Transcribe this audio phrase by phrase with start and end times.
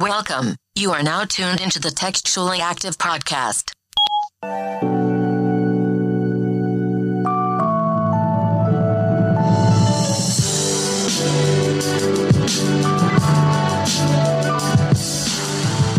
[0.00, 0.54] Welcome.
[0.76, 3.72] You are now tuned into the Textually Active Podcast.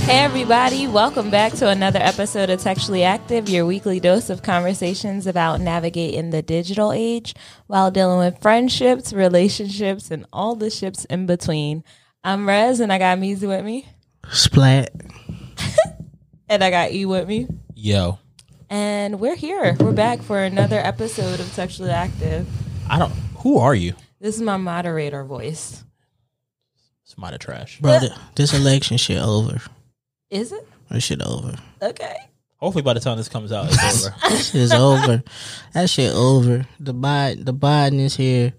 [0.05, 5.27] Hey, everybody, welcome back to another episode of Textually Active, your weekly dose of conversations
[5.27, 7.35] about navigating the digital age
[7.67, 11.83] while dealing with friendships, relationships, and all the ships in between.
[12.23, 13.87] I'm Rez, and I got Mizu with me,
[14.29, 14.89] Splat.
[16.49, 17.47] and I got E with me.
[17.75, 18.19] Yo,
[18.69, 19.75] And we're here.
[19.79, 22.47] We're back for another episode of Sexually Active.
[22.89, 23.13] I don't.
[23.37, 23.93] Who are you?
[24.19, 25.83] This is my moderator voice.
[27.05, 27.79] It's mighty trash.
[27.79, 29.61] Bro, th- this election shit over.
[30.29, 30.67] Is it?
[30.91, 31.55] This shit over.
[31.81, 32.17] Okay.
[32.57, 34.15] Hopefully, by the time this comes out, it's over.
[34.29, 35.23] This shit is over.
[35.73, 36.67] That shit over.
[36.81, 38.53] The Biden, the Biden is here.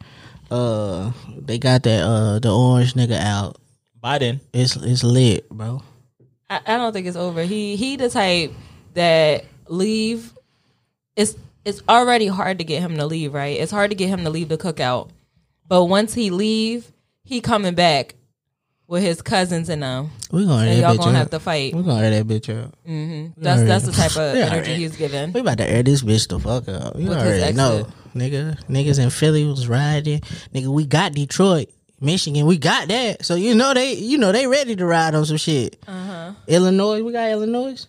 [0.51, 3.57] Uh, they got that uh the orange nigga out.
[4.03, 4.41] Biden.
[4.53, 5.83] It's it's lit, bro.
[6.49, 7.43] I, I don't think it's over.
[7.43, 8.53] He he the type
[8.95, 10.33] that leave.
[11.17, 13.59] It's it's already hard to get him to leave, right?
[13.61, 15.11] It's hard to get him to leave the cookout,
[15.69, 16.91] but once he leave,
[17.23, 18.15] he coming back
[18.87, 21.21] with his cousins and them, We gonna and air y'all that bitch gonna out.
[21.21, 21.75] have to fight.
[21.75, 22.75] We gonna air that bitch out.
[23.37, 25.33] That's that's the type of energy he's given.
[25.33, 26.99] We about to air this bitch the fuck up.
[26.99, 27.95] You already know, exit.
[28.15, 28.63] Nigga.
[28.67, 30.21] Niggas in Philly was riding.
[30.55, 31.69] Nigga, we got Detroit,
[32.01, 32.47] Michigan.
[32.47, 33.25] We got that.
[33.25, 35.83] So you know they, you know they ready to ride on some shit.
[35.87, 36.33] Uh-huh.
[36.47, 37.87] Illinois, we got Illinois.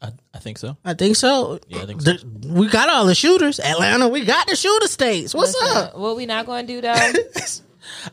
[0.00, 0.76] I, I think so.
[0.84, 1.60] I think so.
[1.68, 2.12] Yeah, I think so.
[2.14, 3.60] The- we got all the shooters.
[3.60, 5.34] Atlanta, we got the shooter states.
[5.34, 5.96] What's Listen, up?
[5.96, 6.92] What we not going to do though?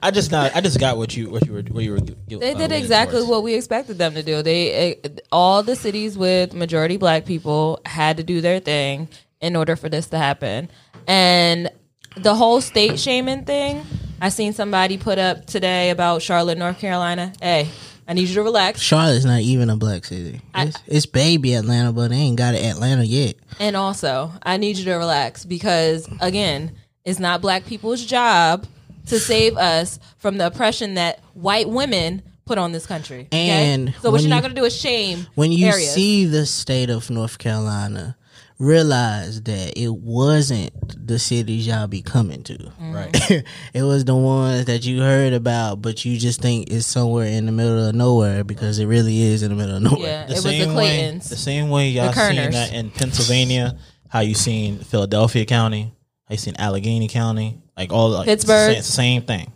[0.01, 0.55] I just not.
[0.55, 1.99] I just got what you what you were what you were.
[1.99, 4.41] They did exactly what we expected them to do.
[4.41, 9.09] They eh, all the cities with majority black people had to do their thing
[9.41, 10.69] in order for this to happen.
[11.07, 11.69] And
[12.17, 13.83] the whole state shaming thing,
[14.21, 17.33] I seen somebody put up today about Charlotte, North Carolina.
[17.41, 17.69] Hey,
[18.07, 18.81] I need you to relax.
[18.81, 20.41] Charlotte's not even a black city.
[20.55, 23.35] It's, it's baby Atlanta, but they ain't got it Atlanta yet.
[23.59, 28.65] And also, I need you to relax because again, it's not black people's job
[29.07, 33.21] to save us from the oppression that white women put on this country.
[33.27, 33.49] okay?
[33.49, 35.93] And so what you're not going to do is shame When you areas.
[35.93, 38.17] see the state of North Carolina,
[38.59, 40.71] realize that it wasn't
[41.07, 42.53] the cities y'all be coming to.
[42.57, 42.93] Mm-hmm.
[42.93, 43.43] Right.
[43.73, 47.45] it was the ones that you heard about, but you just think it's somewhere in
[47.45, 49.99] the middle of nowhere because it really is in the middle of nowhere.
[50.01, 51.11] Yeah, The it was the same way.
[51.11, 53.77] The same way y'all seen that in Pennsylvania.
[54.09, 55.93] How you seen Philadelphia County?
[56.25, 57.61] How you seen Allegheny County?
[57.77, 58.73] Like all like, Pittsburgh.
[58.73, 59.53] Same, same thing.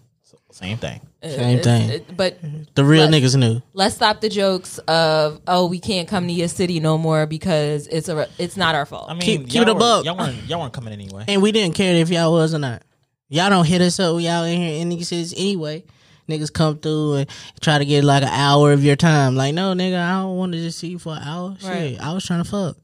[0.52, 1.02] Same thing.
[1.24, 1.90] Same It's- thing.
[1.90, 2.38] it- but
[2.76, 3.62] The real But- niggas knew.
[3.74, 7.88] let's stop the jokes of oh we can't come to your city no more because
[7.88, 9.06] it's a it's not our fault.
[9.10, 10.06] I mean, Keep- keep y'all it a were- buck.
[10.06, 11.26] Y'all weren't y'all weren't coming anyway.
[11.28, 12.82] And we didn't care if y'all was or not.
[13.30, 15.84] Y'all don't hit us up when y'all in here in these cities anyway.
[16.30, 17.30] Niggas come through and
[17.62, 19.36] try to get like an hour of your time.
[19.36, 21.50] Like, no, nigga, I don't want to just see you for an hour.
[21.64, 21.92] Right.
[21.96, 22.78] Shit, I was trying to fuck.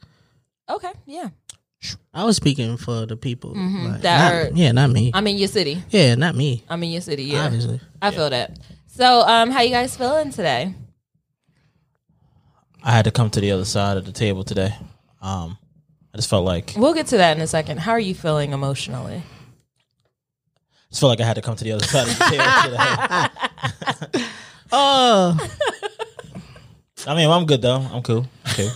[0.69, 1.29] okay, yeah,
[2.13, 3.53] I was speaking for the people.
[3.55, 4.01] Mm-hmm.
[4.01, 5.11] That not- are- yeah, not me.
[5.13, 5.81] I'm in your city.
[5.89, 6.63] yeah, not me.
[6.69, 7.23] I'm in your city.
[7.23, 7.79] Yeah, Obviously.
[8.01, 8.59] I feel that.
[8.87, 10.73] So, um, how you guys feeling today?
[12.83, 14.73] I had to come to the other side of the table today.
[15.21, 15.57] Um,
[16.13, 17.77] I just felt like We'll get to that in a second.
[17.79, 19.17] How are you feeling emotionally?
[19.17, 19.23] I
[20.89, 24.25] just felt like I had to come to the other side of the table today.
[24.71, 25.35] Oh,
[27.07, 27.77] I mean, I'm good though.
[27.91, 28.27] I'm cool.
[28.45, 28.71] I'm cool.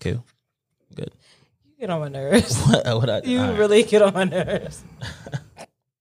[0.00, 0.24] Cool.
[1.80, 2.62] You get on my nerves.
[2.66, 3.58] What, what I, You right.
[3.58, 4.84] really get on my nerves.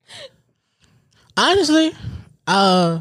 [1.38, 1.94] honestly,
[2.48, 3.00] uh,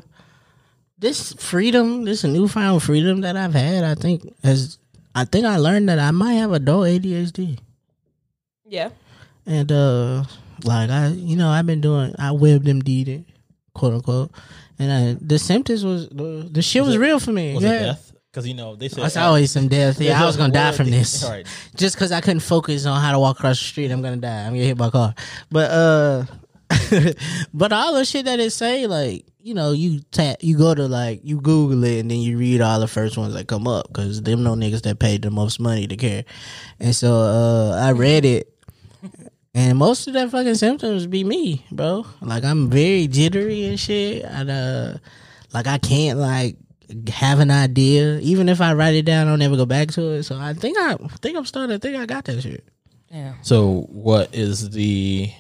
[0.97, 4.79] this freedom, this newfound freedom that I've had, I think has,
[5.13, 7.59] I think I learned that I might have adult ADHD.
[8.65, 8.91] Yeah.
[9.45, 10.25] And uh
[10.65, 13.25] like I you know, I've been doing I WebMD'd it,
[13.75, 14.31] quote unquote.
[14.79, 17.55] And uh, the symptoms was the, the shit was, it- real for me.
[17.55, 17.95] Was yeah.
[18.31, 20.01] Because you know they said It's always some death.
[20.01, 21.25] Yeah, I was gonna die from this.
[21.29, 21.47] Right.
[21.77, 24.45] Just cause I couldn't focus on how to walk across the street, I'm gonna die.
[24.47, 25.15] I'm gonna hit by a car.
[25.51, 26.25] But uh
[27.55, 30.87] but all the shit that it say, like, you know, you tap you go to
[30.87, 33.89] like you Google it and then you read all the first ones that come up
[33.89, 36.25] because them no niggas that paid the most money to care.
[36.79, 38.55] And so uh I read it
[39.55, 42.05] and most of that fucking symptoms be me, bro.
[42.21, 44.25] Like I'm very jittery and shit.
[44.25, 44.95] And uh
[45.55, 46.57] like I can't like
[47.09, 48.19] have an idea.
[48.21, 50.25] Even if I write it down, I'll never go back to it.
[50.25, 52.65] So I think I think I'm starting to think I got that shit.
[53.11, 53.35] Yeah.
[53.43, 55.33] So what is the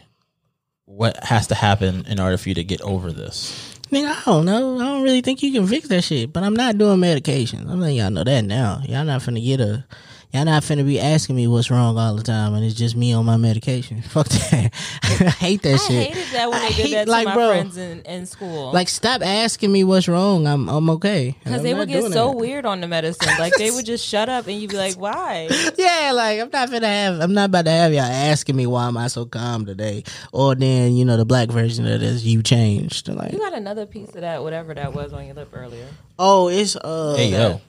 [0.84, 3.78] what has to happen in order for you to get over this?
[3.90, 4.78] Nigga, I don't know.
[4.78, 6.32] I don't really think you can fix that shit.
[6.32, 7.70] But I'm not doing medications.
[7.70, 8.82] I'm letting y'all know that now.
[8.84, 9.86] Y'all not finna get a
[10.32, 13.14] Y'all not finna be asking me what's wrong all the time, and it's just me
[13.14, 14.02] on my medication.
[14.10, 14.70] Fuck that.
[15.02, 16.10] I hate that I shit.
[16.10, 18.02] I hated that when I they hate- did that to like, my bro, friends in,
[18.02, 18.70] in school.
[18.70, 20.46] Like, stop asking me what's wrong.
[20.46, 21.34] I'm I'm okay.
[21.42, 22.36] because they not would get so that.
[22.36, 23.26] weird on the medicine.
[23.38, 25.48] Like they would just shut up and you'd be like, why?
[25.78, 27.20] Yeah, like I'm not finna have.
[27.20, 30.54] I'm not about to have y'all asking me why am I so calm today, or
[30.54, 33.08] then you know the black version of this you changed.
[33.08, 35.86] Like, You got another piece of that, whatever that was on your lip earlier.
[36.18, 37.62] oh, it's uh, Hey yo,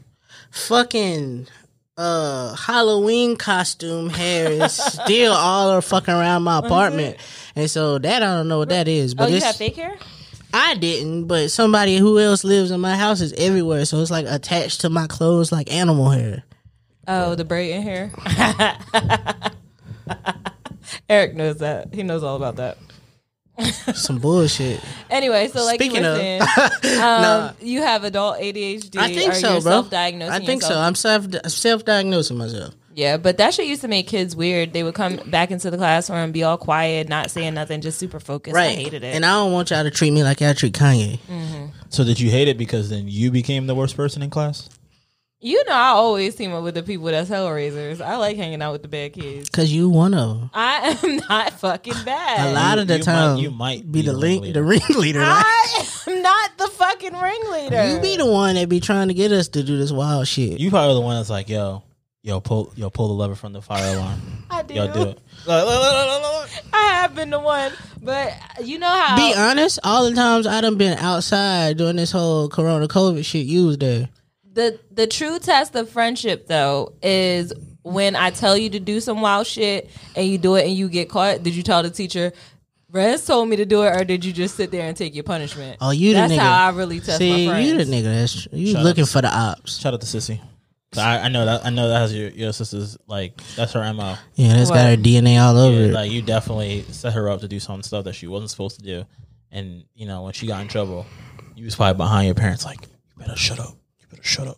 [0.51, 1.47] fucking
[1.99, 7.17] uh Halloween costume hair is still all fucking around my apartment.
[7.55, 9.97] And so that I don't know what that is, Oh, but you have fake hair?
[10.53, 14.25] I didn't, but somebody who else lives in my house is everywhere, so it's like
[14.27, 16.43] attached to my clothes like animal hair.
[17.07, 18.11] Oh, the braiding hair.
[21.09, 21.93] Eric knows that.
[21.93, 22.77] He knows all about that.
[23.93, 24.81] Some bullshit.
[25.09, 26.41] Anyway, so like Speaking you were of- saying,
[27.01, 28.97] um, you have adult ADHD.
[28.97, 29.71] I think or so, you're bro.
[29.71, 30.77] Self-diagnosing I think so.
[30.77, 32.73] I'm self self diagnosing myself.
[32.95, 34.73] Yeah, but that shit used to make kids weird.
[34.73, 38.19] They would come back into the classroom, be all quiet, not saying nothing, just super
[38.19, 38.57] focused.
[38.57, 39.15] I hated it.
[39.15, 41.19] And I don't want y'all to treat me like y'all treat Kanye.
[41.89, 44.69] so did you hate it because then you became the worst person in class?
[45.41, 48.01] You know, I always team up with the people that's hell raisers.
[48.01, 49.49] I like hanging out with the bad kids.
[49.49, 50.49] Cause you one of them.
[50.53, 52.49] I am not fucking bad.
[52.49, 54.63] A lot of the you time, might- you might be be the the link, the
[54.63, 55.19] ringleader.
[55.19, 57.93] like, I am not the fucking ringleader.
[57.95, 60.59] you be the one that be trying to get us to do this wild shit.
[60.59, 61.83] You probably the one that's like, yo,
[62.21, 64.19] yo, pull, yo, pull the lever from the fire alarm.
[64.49, 64.73] I do.
[64.73, 65.05] Yo, do it.
[65.05, 66.49] Look, look, look, look, look, look.
[66.73, 67.71] I have been the one,
[68.01, 68.33] but
[68.63, 72.49] you know how Be honest, all the times I done been outside doing this whole
[72.49, 74.09] Corona COVID shit, you was there.
[74.59, 77.53] The the true test of friendship though is
[77.83, 80.89] when I tell you to do some wild shit and you do it and you
[80.89, 81.43] get caught.
[81.43, 82.31] Did you tell the teacher?
[82.91, 85.23] Rez told me to do it, or did you just sit there and take your
[85.23, 85.77] punishment?
[85.79, 86.37] Oh, you the That's nigga.
[86.39, 87.67] how I really test See, my friends.
[87.67, 88.03] you the nigga.
[88.03, 89.09] That's you Shut looking up.
[89.09, 89.79] for the ops.
[89.79, 90.39] Shout out to Sissy.
[90.91, 93.93] 'Cause I, I know that I know that has your your sister's like that's her
[93.93, 94.15] mo.
[94.33, 95.03] Yeah, that's got her What?
[95.03, 95.93] DNA all over Yeah, it.
[95.93, 98.83] like you definitely set her up to do some stuff that she wasn't supposed to
[98.83, 99.05] do,
[99.51, 101.05] and you know when she got in trouble,
[101.55, 103.78] you was probably behind your parents like, you better shut up, you better
[104.21, 104.57] shut up.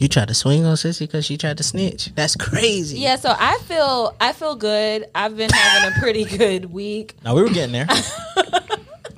[0.00, 2.12] You tried to swing on Sissy because she tried to snitch.
[2.16, 2.98] That's crazy.
[2.98, 5.06] Yeah, so I feel I feel good.
[5.14, 7.14] I've been having a pretty good week.
[7.24, 7.86] Now we were getting there.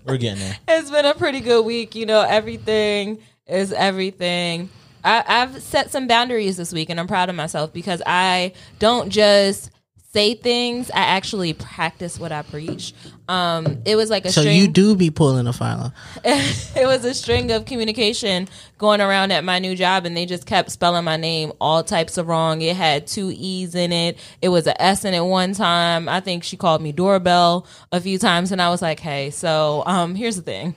[0.04, 0.58] we are getting there.
[0.68, 1.94] It's been a pretty good week.
[1.94, 4.68] You know, everything is everything.
[5.02, 9.08] I, I've set some boundaries this week, and I'm proud of myself because I don't
[9.08, 9.70] just
[10.16, 10.90] say things.
[10.90, 12.94] I actually practice what I preach.
[13.28, 14.56] Um, it was like a So string.
[14.56, 15.92] you do be pulling a file.
[16.24, 18.48] it was a string of communication
[18.78, 22.16] going around at my new job and they just kept spelling my name all types
[22.16, 25.52] of wrong it had two e's in it it was a s in it one
[25.54, 29.30] time i think she called me doorbell a few times and i was like hey
[29.30, 30.74] so um here's the thing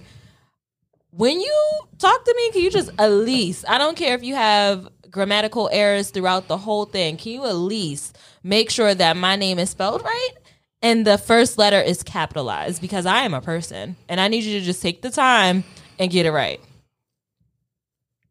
[1.12, 4.34] when you talk to me can you just at least i don't care if you
[4.36, 9.36] have grammatical errors throughout the whole thing can you at least make sure that my
[9.36, 10.30] name is spelled right
[10.82, 14.60] and the first letter is capitalized because I am a person and I need you
[14.60, 15.64] to just take the time
[15.98, 16.60] and get it right.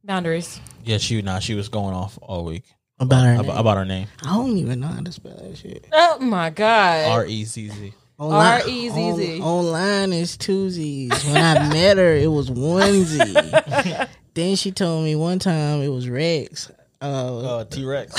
[0.04, 0.60] Boundaries.
[0.84, 2.64] Yeah, she nah, she was going off all week
[2.98, 3.56] About her about, name.
[3.58, 4.08] about her name.
[4.22, 5.86] I don't even know how to spell that shit.
[5.92, 7.10] Oh my God.
[7.10, 7.92] R E Z Z.
[8.20, 9.40] Online- R-E-Z-Z.
[9.40, 11.12] on- Online is two Z's.
[11.24, 13.20] When I met her, it was one Z.
[14.34, 16.70] then she told me one time it was Rex.
[17.00, 18.12] Uh, Uh, T Rex.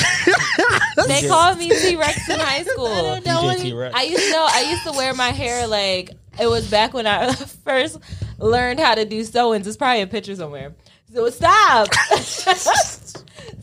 [1.08, 2.88] they called me T Rex in high school.
[2.88, 3.94] DJ T Rex.
[3.96, 7.06] I used to know I used to wear my hair like it was back when
[7.08, 7.34] I
[7.66, 8.00] first
[8.38, 9.68] learned how to do sew-ins.
[9.68, 10.74] It's probably a picture somewhere.
[11.14, 11.88] So stop.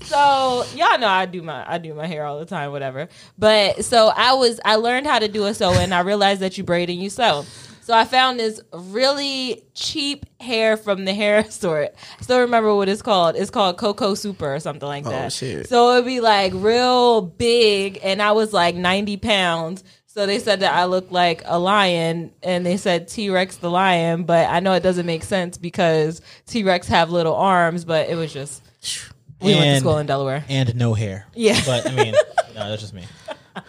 [0.03, 3.09] so y'all know I do my I do my hair all the time, whatever.
[3.39, 5.93] But so I was I learned how to do a sew-in.
[5.93, 7.45] I realized that you braid and you sew.
[7.87, 11.85] So I found this really cheap hair from the hair store.
[12.19, 13.37] I still remember what it's called.
[13.37, 15.27] It's called Coco Super or something like oh, that.
[15.27, 15.69] Oh, shit.
[15.69, 19.85] So it'd be like real big, and I was like 90 pounds.
[20.07, 23.71] So they said that I looked like a lion, and they said T Rex the
[23.71, 28.09] lion, but I know it doesn't make sense because T Rex have little arms, but
[28.09, 28.65] it was just.
[29.41, 30.45] We went to school in Delaware.
[30.49, 31.27] and no hair.
[31.35, 31.61] Yeah.
[31.65, 32.15] But I mean,
[32.55, 33.05] no, that's just me.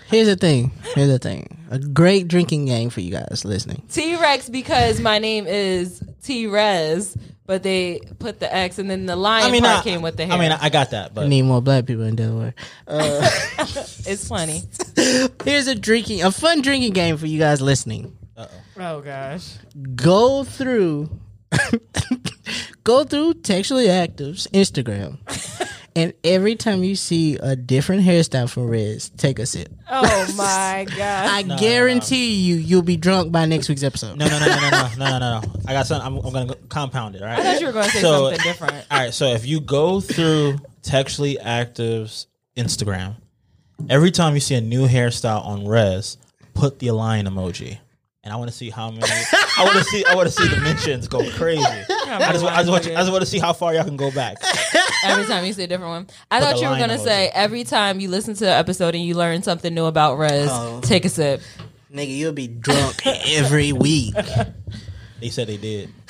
[0.07, 0.71] Here's the thing.
[0.95, 1.57] Here's the thing.
[1.69, 3.83] A great drinking game for you guys listening.
[3.91, 9.05] T Rex because my name is T Rez, but they put the X, and then
[9.05, 10.35] the lion I mean, part I, came with the hair.
[10.35, 12.53] I mean, I got that, I but need more black people in Delaware.
[12.87, 13.29] Uh,
[13.59, 14.63] it's funny.
[15.43, 18.15] Here's a drinking, a fun drinking game for you guys listening.
[18.79, 19.55] Oh gosh.
[19.95, 21.09] Go through,
[22.83, 25.17] go through Textually Active's Instagram,
[25.97, 29.67] and every time you see a different hairstyle from Reds, take a sip.
[29.89, 30.99] Oh my god.
[31.27, 34.17] I guarantee you, you'll be drunk by next week's episode.
[34.17, 35.41] no, no, no, no, no, no, no, no, no.
[35.67, 36.05] I got something.
[36.05, 37.21] I'm, I'm gonna compound it.
[37.23, 37.39] All right.
[37.39, 38.85] I thought you were going to say So- something different.
[38.91, 43.15] All right, so if you go through Textually Active's Instagram
[43.89, 46.17] Every time you see a new hairstyle on Rez,
[46.53, 47.77] put the lion emoji.
[48.23, 49.05] And I want to see how many.
[49.07, 50.03] I want to see.
[50.03, 51.63] I want to see the mentions go crazy.
[51.63, 51.85] I
[52.33, 54.37] just, I just, want, I just want to see how far y'all can go back.
[55.03, 56.07] Every time you see a different one.
[56.31, 57.03] I Put thought you were gonna emoji.
[57.03, 60.49] say every time you listen to an episode and you learn something new about Rez,
[60.51, 60.79] Oh.
[60.81, 61.41] take a sip.
[61.93, 64.13] Nigga, you'll be drunk every week.
[65.19, 65.89] They said they did.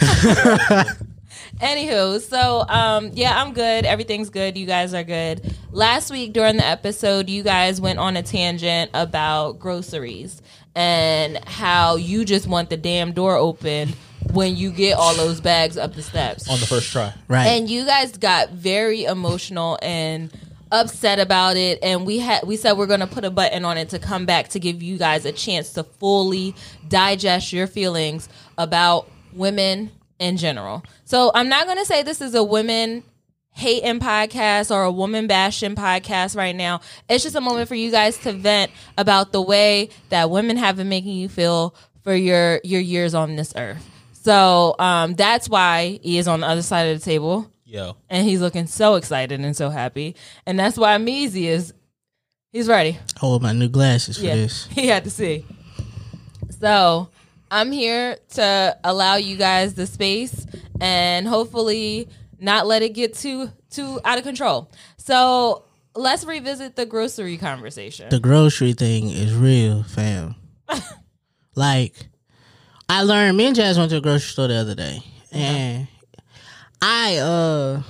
[1.62, 3.86] Anywho, so um, yeah, I'm good.
[3.86, 4.58] Everything's good.
[4.58, 5.56] You guys are good.
[5.72, 10.42] Last week during the episode, you guys went on a tangent about groceries
[10.76, 13.94] and how you just want the damn door open
[14.34, 16.50] when you get all those bags up the steps.
[16.50, 17.14] on the first try.
[17.28, 17.46] Right.
[17.48, 20.32] and you guys got very emotional and
[20.72, 23.78] upset about it and we had we said we're going to put a button on
[23.78, 26.54] it to come back to give you guys a chance to fully
[26.90, 32.36] digest your feelings about women in general so i'm not going to say this is
[32.36, 33.02] a women
[33.52, 37.90] hating podcast or a woman bashing podcast right now it's just a moment for you
[37.90, 42.60] guys to vent about the way that women have been making you feel for your
[42.66, 43.90] your years on this earth
[44.28, 48.26] so um, that's why he is on the other side of the table Yo, and
[48.26, 50.16] he's looking so excited and so happy.
[50.46, 51.74] And that's why Meezy is
[52.52, 52.98] he's ready.
[53.18, 54.68] Hold my new glasses for this.
[54.72, 55.46] He had to see.
[56.62, 57.10] So
[57.52, 60.46] I'm here to allow you guys the space
[60.80, 62.08] and hopefully
[62.40, 64.72] not let it get too too out of control.
[64.98, 65.66] So
[65.96, 68.10] let's revisit the grocery conversation.
[68.10, 70.36] The grocery thing is real, fam.
[71.56, 71.94] like,
[72.90, 73.38] I learned.
[73.38, 75.88] Me and Jazz went to a grocery store the other day, and
[76.82, 77.82] I uh,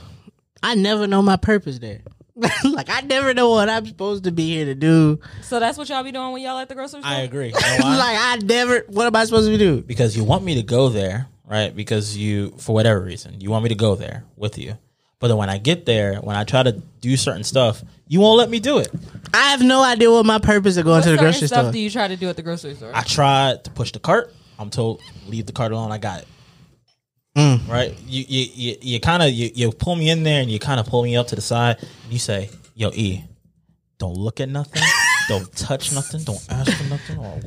[0.63, 2.01] I never know my purpose there.
[2.63, 5.19] like, I never know what I'm supposed to be here to do.
[5.41, 7.11] So that's what y'all be doing when y'all at the grocery store?
[7.11, 7.47] I agree.
[7.47, 7.57] You know
[7.97, 8.85] like, I never.
[8.87, 9.81] What am I supposed to do?
[9.81, 11.75] because you want me to go there, right?
[11.75, 14.77] Because you, for whatever reason, you want me to go there with you.
[15.19, 18.37] But then when I get there, when I try to do certain stuff, you won't
[18.37, 18.89] let me do it.
[19.33, 21.61] I have no idea what my purpose of going what to the certain grocery stuff
[21.61, 21.71] store.
[21.71, 22.91] do you try to do at the grocery store?
[22.93, 24.31] I tried to push the cart.
[24.59, 25.91] I'm told leave the cart alone.
[25.91, 26.27] I got it.
[27.35, 27.69] Mm.
[27.69, 27.95] Right?
[28.07, 30.79] You you you, you kind of you, you pull me in there and you kind
[30.79, 31.77] of pull me up to the side.
[31.79, 33.23] And you say, "Yo, E,
[33.99, 34.81] don't look at nothing.
[35.29, 36.23] don't touch nothing.
[36.23, 37.39] Don't ask for nothing." Or.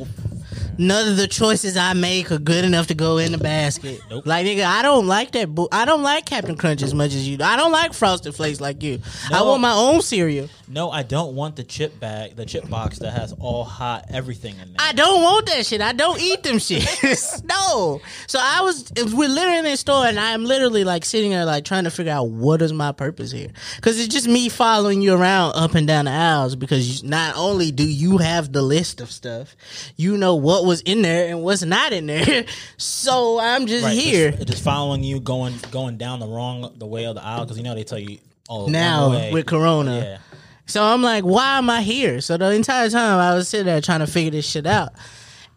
[0.78, 4.00] None of the choices I make are good enough to go in the basket.
[4.10, 4.26] Nope.
[4.26, 5.54] Like nigga, I don't like that.
[5.54, 7.36] Bo- I don't like Cap'n Crunch as much as you.
[7.36, 7.44] do.
[7.44, 9.00] I don't like Frosted Flakes like you.
[9.32, 10.48] I want my own cereal.
[10.68, 14.54] no, I don't want the chip bag, the chip box that has all hot everything
[14.58, 14.76] in there.
[14.78, 15.80] I don't want that shit.
[15.80, 16.84] I don't eat them shit.
[17.44, 18.00] no.
[18.26, 18.90] So I was.
[18.96, 21.90] We're literally in the store, and I am literally like sitting there, like trying to
[21.90, 23.48] figure out what is my purpose here.
[23.76, 26.56] Because it's just me following you around up and down the aisles.
[26.56, 29.56] Because you, not only do you have the list of stuff,
[29.96, 32.44] you know what was in there and what's not in there.
[32.76, 34.30] So I'm just Right, here.
[34.32, 37.56] just, just following you going going down the wrong the way of the aisle because
[37.58, 38.18] you know they tell you
[38.48, 39.32] oh now way.
[39.32, 39.98] with Corona.
[39.98, 40.18] yeah
[40.66, 42.20] So I'm like, why am I here?
[42.20, 44.90] So the entire time I was sitting there trying to figure this shit out.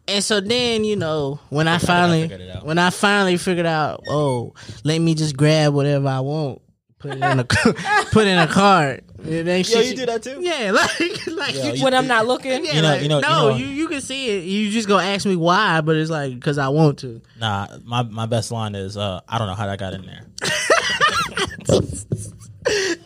[0.07, 4.53] And so then, you know, when I finally figured when I finally figured out, oh,
[4.83, 6.61] let me just grab whatever I want,
[7.03, 7.43] put it in a
[8.11, 9.03] put in a cart.
[9.19, 10.39] And then Yo, shit- you do that too?
[10.41, 12.65] Yeah, like like Yo, you, you- when I'm not looking?
[12.65, 14.43] yeah, you know- like, you know- you no, know- you you can see it.
[14.45, 17.21] You just gonna ask me why, but it's like because I want to.
[17.39, 20.25] Nah, my my best line is uh, I don't know how that got in there.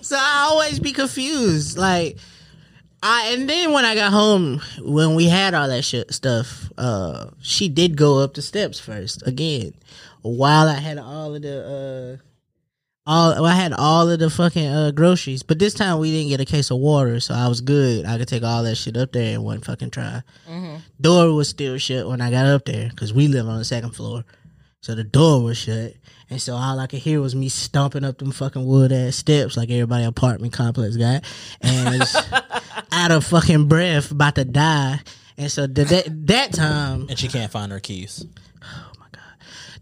[0.01, 1.77] So I always be confused.
[1.77, 2.17] Like
[3.03, 7.25] I and then when I got home, when we had all that shit stuff, uh,
[7.41, 9.73] she did go up the steps first again.
[10.21, 12.23] While I had all of the uh
[13.07, 15.41] all I had all of the fucking uh groceries.
[15.41, 18.05] But this time we didn't get a case of water, so I was good.
[18.05, 20.21] I could take all that shit up there in one fucking try.
[20.99, 23.91] Door was still shut when I got up there because we live on the second
[23.91, 24.23] floor.
[24.81, 25.93] So the door was shut.
[26.29, 29.55] And so all I could hear was me stomping up them fucking wood ass steps
[29.55, 31.23] like everybody apartment complex got.
[31.61, 32.15] And was
[32.91, 34.99] out of fucking breath, about to die.
[35.37, 38.25] And so th- that that time And she can't find her keys.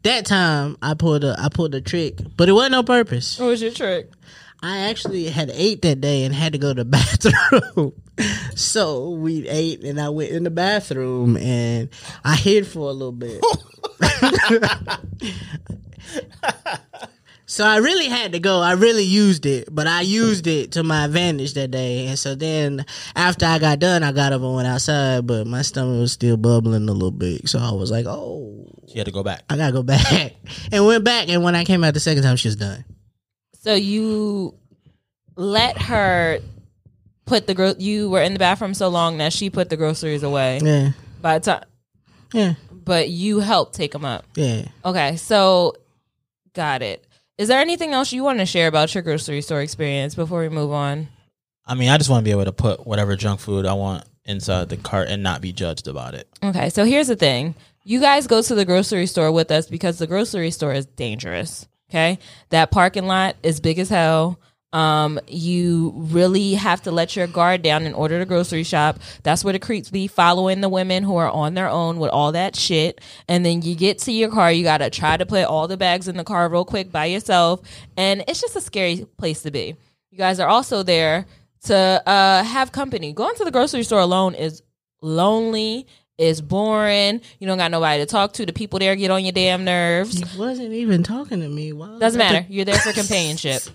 [0.05, 2.19] That time I pulled a I pulled a trick.
[2.37, 3.39] But it wasn't on purpose.
[3.39, 4.11] What was your trick?
[4.61, 6.85] I actually had ate that day and had to go to the
[7.75, 7.93] bathroom.
[8.55, 11.89] so we ate and I went in the bathroom and
[12.23, 13.41] I hid for a little bit.
[17.45, 18.59] so I really had to go.
[18.61, 22.07] I really used it, but I used it to my advantage that day.
[22.07, 22.85] And so then
[23.15, 26.37] after I got done, I got up and went outside, but my stomach was still
[26.37, 27.47] bubbling a little bit.
[27.47, 29.43] So I was like, oh, She had to go back.
[29.49, 30.33] I gotta go back.
[30.71, 31.29] And went back.
[31.29, 32.83] And when I came out the second time, she was done.
[33.61, 34.55] So you
[35.35, 36.39] let her
[37.25, 40.23] put the gro- you were in the bathroom so long that she put the groceries
[40.23, 40.59] away.
[40.63, 40.91] Yeah.
[41.21, 41.63] By the time,
[42.33, 42.53] Yeah.
[42.71, 44.25] but you helped take them up.
[44.35, 44.67] Yeah.
[44.83, 45.73] Okay, so
[46.53, 47.05] got it.
[47.37, 50.49] Is there anything else you want to share about your grocery store experience before we
[50.49, 51.09] move on?
[51.65, 54.05] I mean, I just want to be able to put whatever junk food I want
[54.23, 56.29] inside the cart and not be judged about it.
[56.41, 57.55] Okay, so here's the thing.
[57.83, 61.67] You guys go to the grocery store with us because the grocery store is dangerous.
[61.89, 62.19] Okay.
[62.49, 64.39] That parking lot is big as hell.
[64.75, 68.99] Um, you really have to let your guard down in order to grocery shop.
[69.23, 72.33] That's where the creeps be following the women who are on their own with all
[72.33, 72.99] that shit.
[73.29, 76.09] And then you get to your car, you gotta try to put all the bags
[76.09, 77.61] in the car real quick by yourself.
[77.95, 79.77] And it's just a scary place to be.
[80.11, 81.25] You guys are also there
[81.67, 83.13] to uh, have company.
[83.13, 84.61] Going to the grocery store alone is
[85.01, 85.87] lonely.
[86.17, 87.21] Is boring.
[87.39, 88.45] You don't got nobody to talk to.
[88.45, 90.19] The people there get on your damn nerves.
[90.19, 91.73] You wasn't even talking to me.
[91.73, 92.45] Why Doesn't matter.
[92.49, 93.63] You're there for companionship.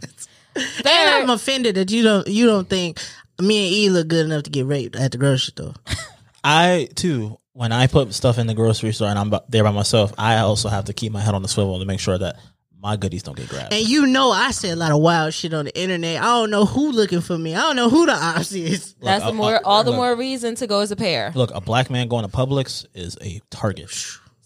[0.57, 2.99] And I'm offended that you don't you don't think
[3.41, 5.75] me and E look good enough to get raped at the grocery store.
[6.45, 10.13] I too, when I put stuff in the grocery store and I'm there by myself,
[10.19, 12.39] I also have to keep my head on the swivel to make sure that
[12.83, 13.75] my goodies don't get grabbed.
[13.75, 16.23] And you know I say a lot of wild shit on the internet.
[16.23, 17.55] I don't know who looking for me.
[17.55, 18.95] I don't know who the ops is.
[18.95, 19.99] that's Look, the uh, more all the look.
[19.99, 21.33] more reason to go as a pair.
[21.35, 23.91] Look, a black man going to Publix is a target.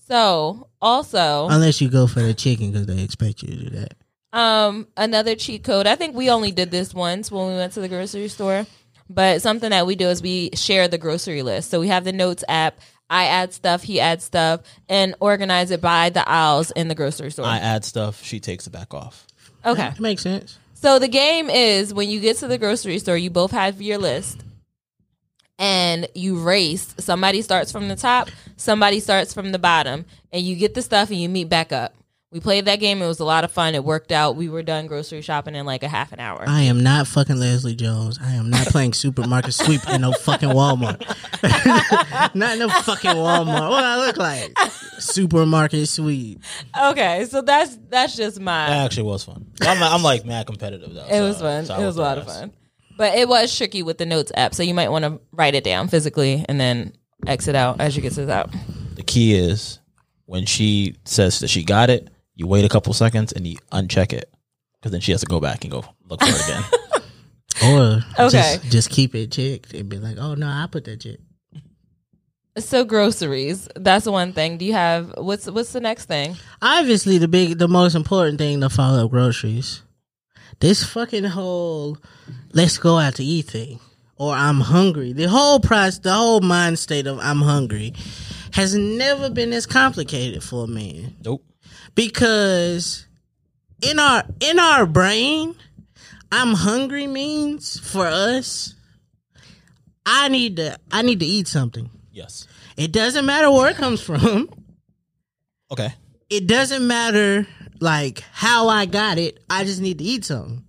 [0.08, 3.94] So also, Unless you go for the chicken because they expect you to do that.
[4.34, 5.86] Um, another cheat code.
[5.86, 8.66] I think we only did this once when we went to the grocery store,
[9.08, 11.70] but something that we do is we share the grocery list.
[11.70, 12.80] So we have the notes app.
[13.08, 17.30] I add stuff, he adds stuff, and organize it by the aisles in the grocery
[17.30, 17.46] store.
[17.46, 19.26] I add stuff, she takes it back off.
[19.64, 19.88] okay.
[19.88, 20.58] It makes sense.
[20.72, 23.98] So the game is when you get to the grocery store, you both have your
[23.98, 24.42] list
[25.58, 26.94] and you race.
[26.98, 31.10] Somebody starts from the top, somebody starts from the bottom, and you get the stuff
[31.10, 31.94] and you meet back up.
[32.34, 33.00] We played that game.
[33.00, 33.76] It was a lot of fun.
[33.76, 34.34] It worked out.
[34.34, 36.42] We were done grocery shopping in like a half an hour.
[36.44, 38.18] I am not fucking Leslie Jones.
[38.20, 40.98] I am not playing supermarket sweep in no fucking Walmart.
[42.34, 43.70] not in no fucking Walmart.
[43.70, 44.58] What I look like?
[44.98, 46.42] Supermarket sweep.
[46.76, 48.66] Okay, so that's that's just my.
[48.66, 49.46] That actually was fun.
[49.60, 51.06] I'm, I'm like mad competitive though.
[51.06, 51.62] It was fun.
[51.62, 52.52] it was a lot of fun.
[52.96, 55.62] But it was tricky with the notes app, so you might want to write it
[55.62, 56.94] down physically and then
[57.28, 58.50] exit out as you get to the top.
[58.96, 59.78] The key is
[60.26, 64.12] when she says that she got it, you wait a couple seconds and you uncheck
[64.12, 64.32] it
[64.74, 66.62] because then she has to go back and go look for it again.
[67.64, 68.30] Or Okay.
[68.58, 71.18] just, just keep it checked and be like, oh no, I put that check.
[72.58, 74.58] So groceries, that's one thing.
[74.58, 76.36] Do you have what's what's the next thing?
[76.60, 79.82] Obviously, the big, the most important thing to follow up groceries.
[80.60, 81.98] This fucking whole
[82.52, 83.80] let's go out to eat thing,
[84.16, 85.12] or I'm hungry.
[85.12, 87.94] The whole price, the whole mind state of I'm hungry,
[88.52, 91.16] has never been as complicated for a man.
[91.24, 91.42] nope.
[91.94, 93.06] Because
[93.82, 95.54] in our in our brain
[96.32, 98.74] i'm hungry means for us
[100.06, 102.46] i need to i need to eat something Yes.
[102.76, 104.48] it doesn't matter where it comes from
[105.70, 105.92] Okay.
[106.30, 107.46] it doesn't matter
[107.80, 110.64] like how i got it i just need to eat something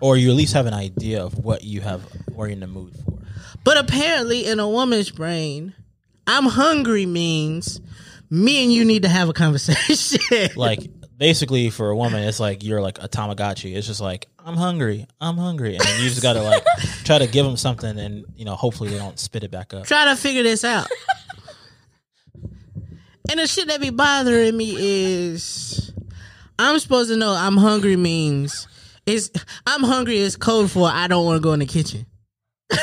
[0.00, 2.02] Or you at least have an idea of what you have
[2.34, 3.18] or in the mood for.
[3.64, 5.74] but apparently in a woman's brain
[6.26, 7.80] i'm hungry means
[8.30, 10.80] me and you need to have a conversation Like
[11.16, 13.74] basically for a woman, it's like you're like a Tamagotchi.
[13.76, 16.64] It's just like I'm hungry, I'm hungry, and you just gotta like
[17.04, 19.84] try to give them something, and you know hopefully they don't spit it back up.
[19.86, 20.86] try to figure this out.
[23.30, 25.92] and the shit that be bothering me is
[26.58, 28.68] I'm supposed to know I'm hungry means
[29.04, 29.30] is
[29.66, 32.06] I'm hungry is code for I don't want to go in the kitchen.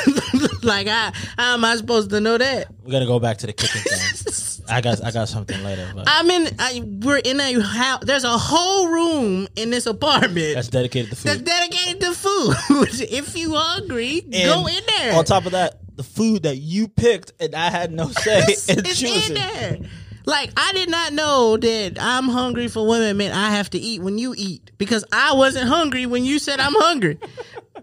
[0.62, 2.68] like I how am I supposed to know that?
[2.82, 4.32] We gotta go back to the kitchen thing.
[4.68, 8.24] I got I got something later, but I'm in I, we're in a house there's
[8.24, 11.28] a whole room in this apartment that's dedicated to food.
[11.28, 12.56] that's dedicated to food.
[13.10, 15.14] if you hungry, go in there.
[15.14, 18.46] On top of that, the food that you picked and I had no say in
[18.48, 19.78] it's in there.
[20.26, 24.00] Like I did not know that I'm hungry for women meant I have to eat
[24.00, 27.18] when you eat because I wasn't hungry when you said I'm hungry.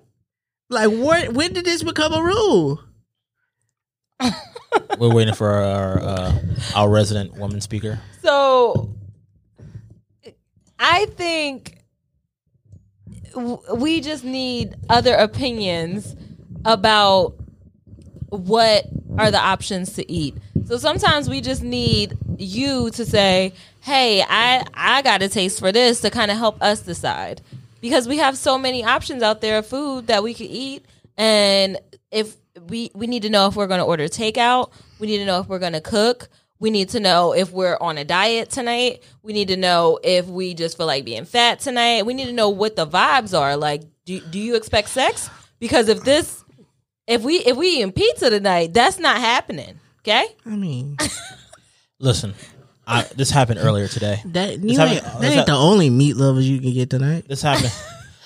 [0.70, 2.80] like where when did this become a rule?
[4.97, 6.39] We're waiting for our uh,
[6.75, 7.99] our resident woman speaker.
[8.21, 8.93] So
[10.79, 11.77] I think
[13.73, 16.15] we just need other opinions
[16.65, 17.36] about
[18.29, 18.86] what
[19.17, 20.36] are the options to eat.
[20.65, 25.71] So sometimes we just need you to say, "Hey, I I got a taste for
[25.71, 27.41] this" to kind of help us decide.
[27.81, 30.86] Because we have so many options out there of food that we could eat
[31.17, 31.79] and
[32.12, 32.36] if
[32.67, 35.39] we we need to know if we're going to order takeout, we need to know
[35.39, 39.04] if we're going to cook, we need to know if we're on a diet tonight.
[39.24, 42.06] We need to know if we just feel like being fat tonight.
[42.06, 43.58] We need to know what the vibes are.
[43.58, 45.30] Like, do, do you expect sex?
[45.60, 46.43] Because if this,
[47.08, 49.80] if we if we eating pizza tonight, that's not happening.
[50.00, 50.26] Okay.
[50.45, 50.97] I mean
[52.00, 52.34] Listen,
[52.88, 54.21] I, this happened earlier today.
[54.26, 57.26] that you happened- ain't, that ain't hap- the only meat lovers you can get tonight.
[57.28, 57.71] This happened.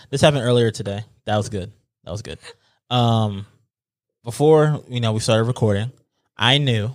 [0.10, 1.04] this happened earlier today.
[1.26, 1.72] That was good.
[2.06, 2.40] That was good.
[2.90, 3.46] Um,
[4.26, 5.92] before you know we started recording,
[6.36, 6.92] I knew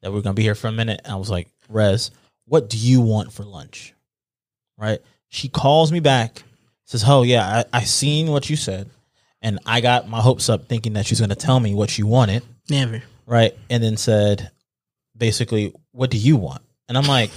[0.00, 1.00] that we were gonna be here for a minute.
[1.04, 2.10] And I was like, Rez,
[2.46, 3.94] what do you want for lunch?
[4.76, 4.98] Right?
[5.28, 6.42] She calls me back,
[6.86, 8.90] says, "Oh yeah, I, I seen what you said,
[9.40, 12.42] and I got my hopes up thinking that she's gonna tell me what she wanted."
[12.68, 13.02] Never.
[13.26, 13.54] right?
[13.68, 14.50] And then said,
[15.16, 16.62] basically, what do you want?
[16.88, 17.30] And I'm like,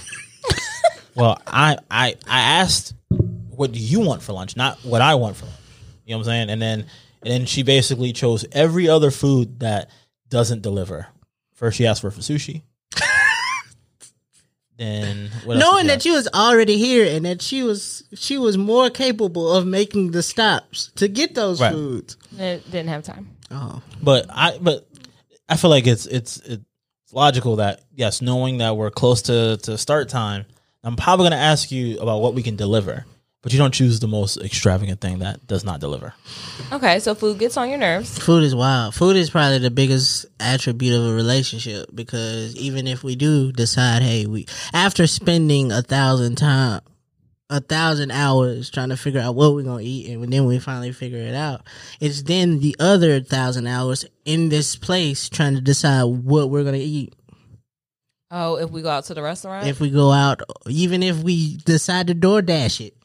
[1.14, 5.36] well, I I I asked, what do you want for lunch, not what I want
[5.36, 5.58] for lunch.
[6.04, 6.50] You know what I'm saying?
[6.50, 6.86] And then
[7.24, 9.90] and then she basically chose every other food that
[10.28, 11.06] doesn't deliver.
[11.54, 12.62] First, she asked for, for sushi.
[14.76, 18.90] then what Knowing that you was already here and that she was she was more
[18.90, 21.72] capable of making the stops to get those Right.
[21.72, 22.16] foods.
[22.36, 23.30] It didn't have time.
[23.50, 23.80] Oh.
[24.02, 24.88] but I but
[25.48, 26.64] I feel like it's it's it's
[27.12, 30.44] logical that yes, knowing that we're close to to start time,
[30.82, 33.04] I'm probably going to ask you about what we can deliver,
[33.44, 36.14] but you don't choose the most extravagant thing that does not deliver.
[36.72, 38.18] Okay, so food gets on your nerves.
[38.18, 38.94] Food is wild.
[38.94, 44.00] Food is probably the biggest attribute of a relationship because even if we do decide,
[44.02, 46.80] hey, we after spending a thousand time,
[47.50, 50.92] a thousand hours trying to figure out what we're gonna eat, and then we finally
[50.92, 51.60] figure it out,
[52.00, 56.78] it's then the other thousand hours in this place trying to decide what we're gonna
[56.78, 57.12] eat.
[58.30, 61.58] Oh, if we go out to the restaurant, If we go out, even if we
[61.58, 62.96] decide to DoorDash it,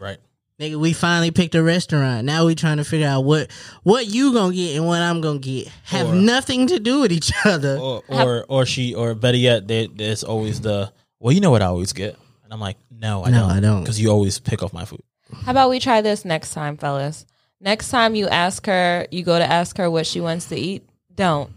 [0.00, 0.18] Right.
[0.60, 2.24] Nigga, we finally picked a restaurant.
[2.24, 3.50] Now we trying to figure out what
[3.84, 5.68] what you gonna get and what I'm gonna get.
[5.84, 7.76] Have Or- nothing to do with each other.
[7.78, 11.62] Or or, or she or better yet, there, there's always the well, you know what
[11.62, 13.82] I always get, and I'm like, no, I No, don't, I don't.
[13.82, 15.02] because you always pick off my food.
[15.44, 17.24] how about we try this next time, fellas?
[17.60, 20.88] Next time you ask her, you go to ask her what she wants to eat.
[21.14, 21.50] Don't.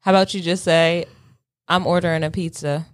[0.00, 1.06] How about you just say,
[1.68, 2.86] "I'm ordering a pizza,"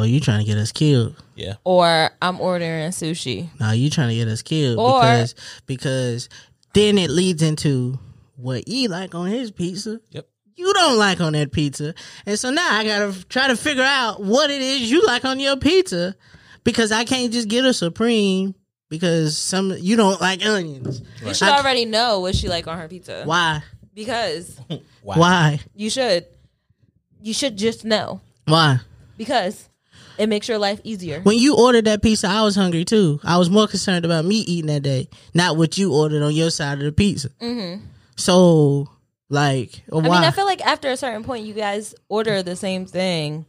[0.00, 1.16] Oh, you trying to get us killed?
[1.34, 1.54] Yeah.
[1.64, 5.34] or "I'm ordering sushi." No, you trying to get us killed Or- because
[5.66, 6.28] because
[6.74, 7.98] then it leads into
[8.36, 10.00] what you like on his pizza.
[10.10, 10.28] Yep.
[10.54, 11.94] You don't like on that pizza,
[12.26, 15.40] and so now I gotta try to figure out what it is you like on
[15.40, 16.14] your pizza
[16.64, 18.54] because I can't just get a supreme
[18.88, 21.02] because some you don't like onions.
[21.24, 23.22] You should I- already know what she like on her pizza.
[23.24, 23.62] Why?
[23.94, 24.60] Because
[25.02, 25.16] Wow.
[25.16, 25.60] Why?
[25.74, 26.26] you should.
[27.22, 28.78] You should just know Why?
[29.16, 29.68] because
[30.18, 31.20] it makes your life easier.
[31.20, 33.20] When you ordered that pizza, I was hungry too.
[33.24, 36.50] I was more concerned about me eating that day, not what you ordered on your
[36.50, 37.28] side of the pizza.
[37.40, 37.84] Mm-hmm.
[38.16, 38.88] So,
[39.30, 39.82] like?
[39.92, 43.46] I mean, I feel like after a certain point, you guys order the same thing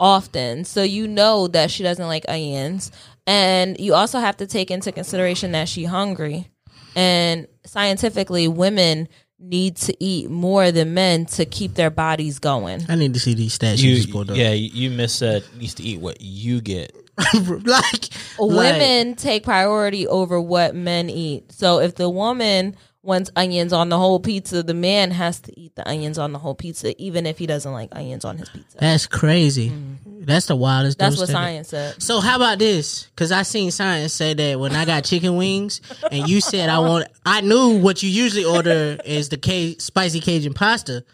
[0.00, 2.92] often, so you know that she doesn't like onions,
[3.26, 6.48] and you also have to take into consideration that she's hungry.
[6.94, 9.08] And scientifically, women
[9.40, 12.84] need to eat more than men to keep their bodies going.
[12.88, 14.36] I need to see these stats you, You, just pulled up.
[14.36, 16.94] yeah, you you miss said needs to eat what you get.
[17.34, 21.50] like, like, women take priority over what men eat.
[21.52, 22.76] So if the woman
[23.08, 26.38] wants onions on the whole pizza, the man has to eat the onions on the
[26.38, 28.78] whole pizza, even if he doesn't like onions on his pizza.
[28.78, 29.72] That's crazy.
[30.04, 30.98] That's the wildest.
[30.98, 31.00] Mm.
[31.00, 31.46] That's what standard.
[31.46, 32.02] science said.
[32.02, 33.04] So how about this?
[33.06, 35.80] Because I seen science say that when I got chicken wings,
[36.12, 40.20] and you said I want, I knew what you usually order is the Ca- spicy
[40.20, 41.04] Cajun pasta.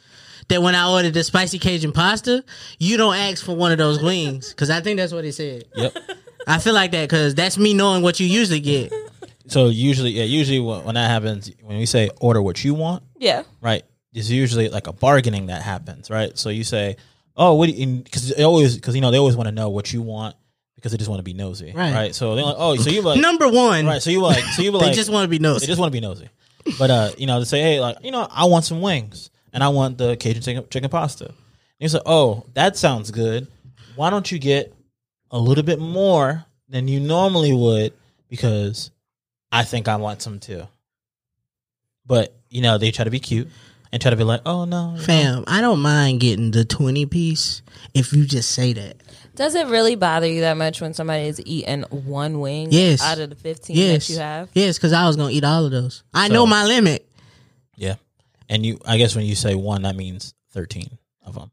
[0.49, 2.45] That when I ordered the spicy Cajun pasta,
[2.79, 5.65] you don't ask for one of those wings because I think that's what he said.
[5.75, 5.97] Yep.
[6.47, 8.93] I feel like that because that's me knowing what you usually get.
[9.47, 13.03] So usually, yeah, usually when, when that happens, when we say order what you want,
[13.19, 13.43] Yeah.
[13.61, 13.83] right?
[14.15, 16.39] it's usually like a bargaining that happens, right?
[16.39, 16.97] So you say,
[17.37, 20.03] "Oh, what?" Because they always, because you know, they always want to know what you
[20.03, 20.37] want
[20.77, 21.93] because they just want to be nosy, Right.
[21.93, 22.15] right?
[22.15, 24.71] So they're like, "Oh, so you like, Number one, right?" So you like, so you
[24.73, 25.67] like, they just want to be nosy.
[25.67, 26.29] they just want to be nosy,
[26.79, 29.65] but uh, you know, to say, "Hey, like, you know, I want some wings and
[29.65, 31.35] I want the Cajun chicken, chicken pasta," and
[31.81, 33.49] you say, "Oh, that sounds good.
[33.97, 34.73] Why don't you get
[35.33, 37.95] a little bit more than you normally would
[38.29, 38.93] because
[39.55, 40.67] I think I want some too."
[42.07, 43.49] But you know, they try to be cute
[43.93, 46.65] and try to be like, "Oh no, you know, Fam, I don't mind getting the
[46.65, 47.63] 20 piece
[47.95, 48.97] if you just say that.
[49.35, 53.03] Does it really bother you that much when somebody is eating one wing Yes.
[53.03, 54.07] out of the 15 Yes.
[54.07, 54.49] that you have?
[54.55, 56.05] Yes, because I was going to eat all of those.
[56.15, 57.09] I So- know my limit.
[57.77, 57.97] Yeah,
[58.49, 61.51] and you, I guess when you say one, that means thirteen of them.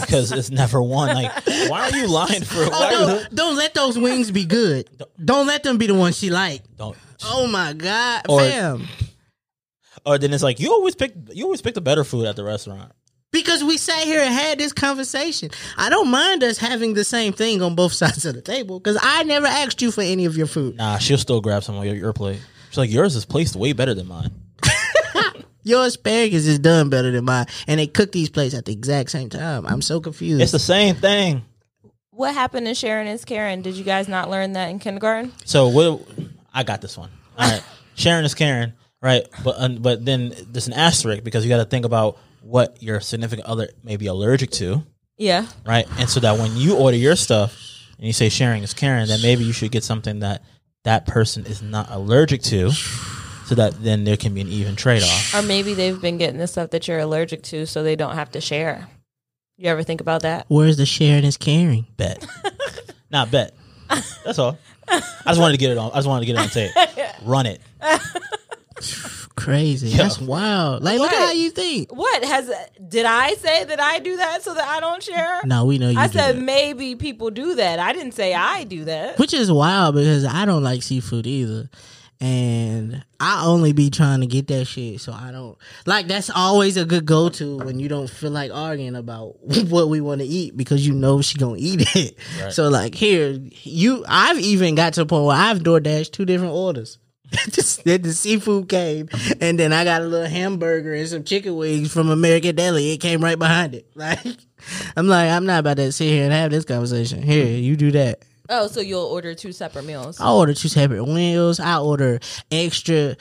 [0.00, 1.14] Because it's never one.
[1.14, 1.32] Like,
[1.68, 2.56] why are you lying for?
[2.68, 4.88] Why Oh, are no, you, don't let those wings be good.
[5.24, 6.62] Don't let them be the ones she like.
[6.76, 6.96] don't.
[7.24, 8.86] Oh my god, Or- fam!
[10.06, 11.14] Or then it's like you always pick.
[11.32, 12.92] You always pick the better food at the restaurant.
[13.32, 15.50] Because we sat here and had this conversation.
[15.76, 18.78] I don't mind us having the same thing on both sides of the table.
[18.78, 20.76] Because I never asked you for any of your food.
[20.76, 22.40] Nah, she'll still grab some of your, your plate.
[22.70, 24.30] She's like, yours is placed way better than mine.
[25.64, 29.10] Your asparagus is done better than mine, and they cook these plates at the exact
[29.10, 29.66] same time.
[29.66, 30.42] I'm so confused.
[30.42, 31.42] It's the same thing.
[32.10, 33.62] What happened to sharing is caring?
[33.62, 35.32] Did you guys not learn that in kindergarten?
[35.44, 36.02] So what?
[36.52, 37.10] I got this one.
[37.36, 37.62] All right,
[37.96, 38.72] sharing is caring,
[39.02, 39.26] right?
[39.42, 43.00] But um, but then there's an asterisk because you got to think about what your
[43.00, 44.84] significant other may be allergic to,
[45.16, 45.46] Yeah.
[45.66, 45.86] right?
[45.98, 47.56] And so that when you order your stuff
[47.96, 50.42] and you say sharing is caring, then maybe you should get something that
[50.84, 52.70] that person is not allergic to,
[53.46, 55.34] so that then there can be an even trade off.
[55.34, 58.30] Or maybe they've been getting the stuff that you're allergic to so they don't have
[58.32, 58.88] to share.
[59.56, 60.46] You ever think about that?
[60.48, 61.86] Where's the sharing is caring?
[61.96, 62.26] Bet,
[63.10, 63.54] not bet.
[64.24, 64.58] That's all.
[64.88, 65.92] I just wanted to get it on.
[65.92, 67.14] I just wanted to get it on tape.
[67.22, 67.60] Run it.
[69.36, 69.96] Crazy.
[69.96, 70.82] That's wild.
[70.82, 71.94] Like, look at how you think.
[71.94, 72.50] What has
[72.88, 75.40] did I say that I do that so that I don't share?
[75.44, 76.42] No, we know you I do said that.
[76.42, 77.78] maybe people do that.
[77.78, 79.18] I didn't say I do that.
[79.18, 81.68] Which is wild because I don't like seafood either.
[82.20, 86.06] And I only be trying to get that shit, so I don't like.
[86.06, 89.36] That's always a good go to when you don't feel like arguing about
[89.68, 92.16] what we want to eat because you know she gonna eat it.
[92.52, 96.24] So like here, you I've even got to the point where I've door DoorDash two
[96.24, 96.98] different orders.
[97.84, 99.08] That the seafood came,
[99.40, 102.92] and then I got a little hamburger and some chicken wings from American Deli.
[102.92, 103.86] It came right behind it.
[103.96, 104.38] Like
[104.96, 107.22] I'm like I'm not about to sit here and have this conversation.
[107.22, 108.22] Here, you do that.
[108.48, 110.20] Oh, so you'll order two separate meals.
[110.20, 111.60] I order two separate meals.
[111.60, 113.16] I order extra.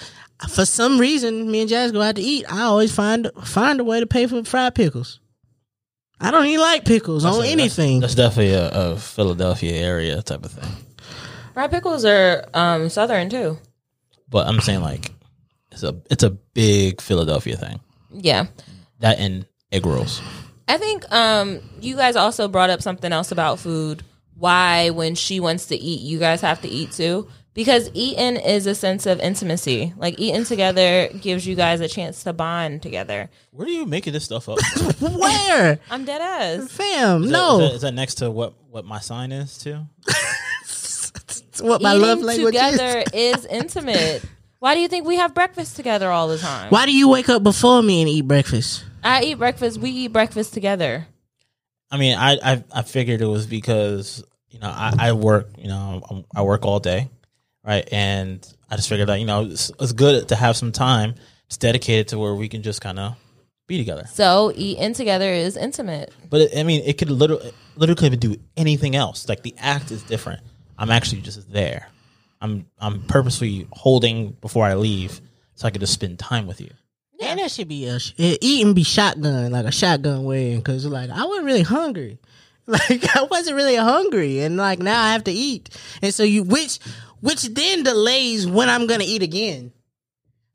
[0.50, 2.46] For some reason, me and Jazz go out to eat.
[2.52, 5.20] I always find find a way to pay for fried pickles.
[6.20, 8.00] I don't even like pickles on anything.
[8.00, 10.70] That's definitely a, a Philadelphia area type of thing.
[11.54, 13.58] Fried pickles are um, southern too.
[14.30, 15.12] But I'm saying like
[15.72, 17.80] it's a it's a big Philadelphia thing.
[18.12, 18.48] Yeah.
[19.00, 20.22] That and egg rolls.
[20.68, 24.04] I think um, you guys also brought up something else about food.
[24.36, 27.28] Why, when she wants to eat, you guys have to eat too?
[27.54, 29.94] Because eating is a sense of intimacy.
[29.96, 33.30] Like eating together gives you guys a chance to bond together.
[33.52, 34.58] Where are you making this stuff up?
[35.00, 36.72] Where, I'm dead ass.
[36.72, 37.26] fam?
[37.26, 39.82] Is no, is that, is that next to what what my sign is too?
[41.62, 43.38] What my love Eating language together is.
[43.38, 44.26] is intimate.
[44.60, 46.70] Why do you think we have breakfast together all the time?
[46.70, 48.84] Why do you wake up before me and eat breakfast?
[49.04, 49.78] I eat breakfast.
[49.78, 51.08] We eat breakfast together.
[51.94, 55.68] I mean, I I, I figured it was because you know I, I work you
[55.68, 56.02] know
[56.36, 57.10] I'm- work all day,
[57.64, 57.88] right?
[57.92, 61.14] And I just figured that you know it's, it's good to have some time.
[61.46, 63.16] It's dedicated to where we can just kind of
[63.68, 64.06] be together.
[64.12, 66.12] So eating together is intimate.
[66.30, 69.30] But it, I mean, it could literally literally do anything else.
[69.30, 70.42] Like the act is different.
[70.80, 71.88] I'm actually just there.
[72.42, 75.22] I'm I'm purposely holding before I leave
[75.54, 76.72] so I could just spend time with you.
[77.24, 81.10] And that should be a eh, eating be shotgun like a shotgun way because like
[81.10, 82.20] I wasn't really hungry,
[82.68, 85.70] like I wasn't really hungry, and like now I have to eat,
[86.02, 86.80] and so you which
[87.22, 89.72] which then delays when I'm gonna eat again.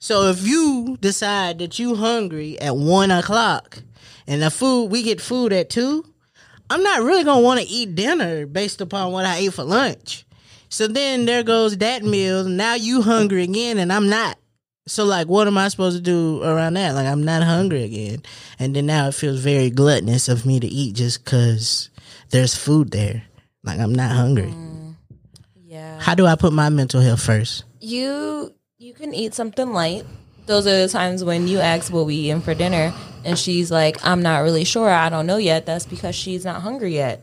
[0.00, 3.83] So if you decide that you hungry at one o'clock,
[4.26, 6.04] and the food we get food at two,
[6.70, 10.24] I'm not really gonna want to eat dinner based upon what I ate for lunch.
[10.68, 12.44] So then there goes that meal.
[12.44, 14.38] Now you hungry again, and I'm not.
[14.88, 16.94] So like, what am I supposed to do around that?
[16.94, 18.22] Like, I'm not hungry again,
[18.59, 21.90] and then now it feels very gluttonous of me to eat just because
[22.31, 23.22] there's food there.
[23.62, 24.53] Like, I'm not hungry.
[25.66, 26.01] Yeah.
[26.01, 27.64] How do I put my mental health first?
[27.81, 30.05] You you can eat something light.
[30.46, 33.98] Those are the times when you ask what we eating for dinner, and she's like,
[34.05, 34.88] "I'm not really sure.
[34.88, 37.22] I don't know yet." That's because she's not hungry yet,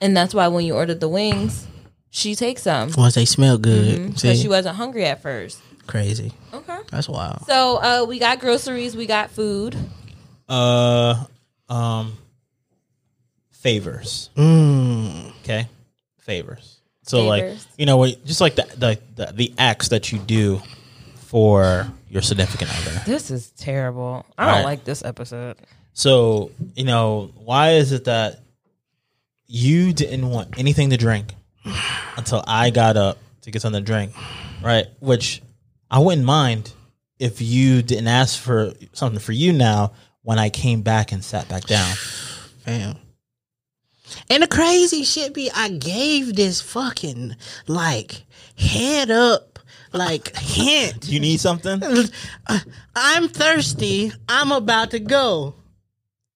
[0.00, 1.66] and that's why when you ordered the wings,
[2.10, 4.42] she takes them Once they smell good, because Mm-hmm.
[4.42, 5.58] she wasn't hungry at first.
[5.86, 6.32] Crazy.
[6.52, 6.78] Okay.
[6.90, 7.44] That's wild.
[7.46, 9.76] So uh, we got groceries, we got food.
[10.48, 11.24] Uh,
[11.68, 12.16] um,
[13.52, 14.30] favors.
[14.36, 15.30] Mm.
[15.40, 15.68] Okay,
[16.18, 16.80] favors.
[17.02, 20.60] So like you know, what- just like the, the the the acts that you do
[21.16, 23.02] for your significant other.
[23.06, 24.24] This is terrible.
[24.38, 24.64] I don't don't Right.
[24.64, 25.56] like this episode.
[25.92, 28.40] So you know, why is it that
[29.46, 31.34] you didn't want anything to drink
[32.16, 34.12] until I got up to get something to drink,
[34.62, 34.86] right?
[35.00, 35.42] Which
[35.90, 36.72] I wouldn't mind
[37.18, 41.48] if you didn't ask for something for you now when I came back and sat
[41.48, 41.94] back down.
[42.64, 42.96] Fam.
[44.28, 48.24] And the crazy shit be, I gave this fucking like
[48.56, 49.58] head up,
[49.92, 51.08] like hint.
[51.08, 51.80] You need something?
[52.96, 54.12] I'm thirsty.
[54.28, 55.54] I'm about to go.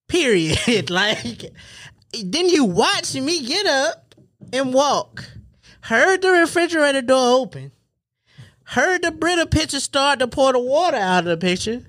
[0.09, 0.91] Period.
[0.91, 1.53] like,
[2.13, 4.15] then you watch me get up
[4.53, 5.25] and walk.
[5.83, 7.73] Heard the refrigerator door open.
[8.71, 11.83] Heard the Brita pitcher start to pour the water out of the pitcher.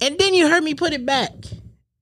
[0.00, 1.32] And then you heard me put it back.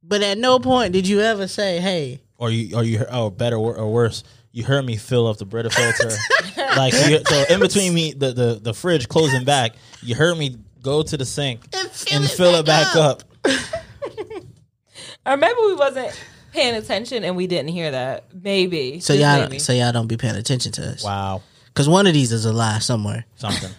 [0.03, 3.57] But at no point did you ever say, hey, or you or you oh better
[3.57, 6.11] or, or worse you heard me fill up the Brita filter
[6.77, 10.57] like you, so in between me the, the the fridge closing back you heard me
[10.83, 13.23] go to the sink And fill and it fill it back back up,
[15.27, 16.19] Or maybe we wasn't
[16.53, 18.25] paying attention and we didn't hear that.
[18.35, 19.01] Maybe.
[19.01, 19.59] so Just y'all, maybe.
[19.59, 21.05] so y'all don't be paying attention to us.
[21.05, 23.25] wow Because one of these is a lie somewhere.
[23.37, 23.71] something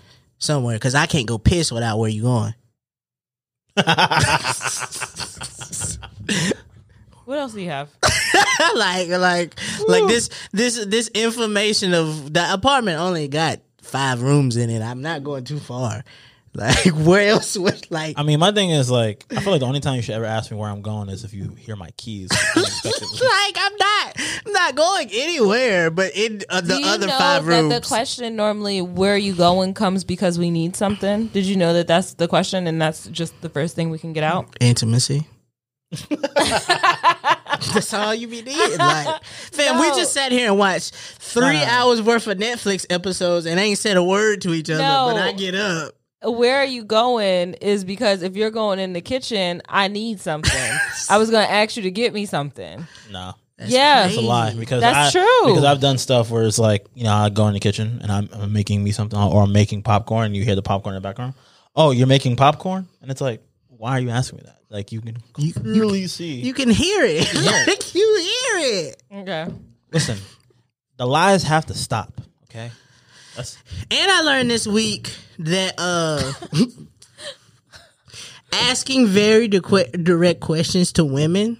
[0.41, 2.55] somewhere because I can't go piss without where you going.
[7.31, 7.89] What else do you have?
[8.75, 14.69] like like like this this this information of the apartment only got five rooms in
[14.69, 14.81] it.
[14.81, 16.03] I'm not going too far.
[16.55, 19.67] Like where else would like I mean, my thing is like, I feel like the
[19.67, 21.91] only time you should ever ask me where I'm going is if you hear my
[21.91, 22.29] keys.
[22.55, 27.17] like I'm not I'm not going anywhere but in uh, the do you other know
[27.17, 27.73] five that rooms.
[27.73, 31.27] the question normally "Where are you going?" comes because we need something?
[31.27, 34.11] Did you know that that's the question, and that's just the first thing we can
[34.11, 34.53] get out?
[34.59, 35.27] Intimacy.
[37.73, 38.77] That's all you be needing.
[38.77, 41.65] Like, fam, we just sat here and watched three Nah.
[41.69, 44.81] hours worth of Netflix episodes and ain't said a word to each other.
[44.81, 45.11] No.
[45.13, 45.93] But I get up.
[46.23, 47.53] Where are you going?
[47.55, 50.71] Is because if you're going in the kitchen, I need something.
[51.09, 52.85] I was going to ask you to get me something.
[53.11, 53.33] no.
[53.63, 55.47] yeah, It's a lie because That's I, true.
[55.53, 58.11] Because I've done stuff where it's like you know I go in the kitchen and
[58.11, 61.01] I'm, I'm making me something or I'm making popcorn and you hear the popcorn in
[61.01, 61.33] the background.
[61.75, 64.57] Oh, you're making popcorn, and it's like, why are you asking me that?
[64.69, 66.35] Like you can You, clearly see.
[66.41, 67.33] you can hear it.
[67.67, 69.03] like, you hear it.
[69.11, 69.47] Okay.
[69.91, 70.17] Listen,
[70.97, 72.19] the lies have to stop.
[72.45, 72.75] Okay, that's
[73.37, 76.33] And I learned this week that uh
[78.53, 79.59] asking very di-
[80.03, 81.57] direct questions to women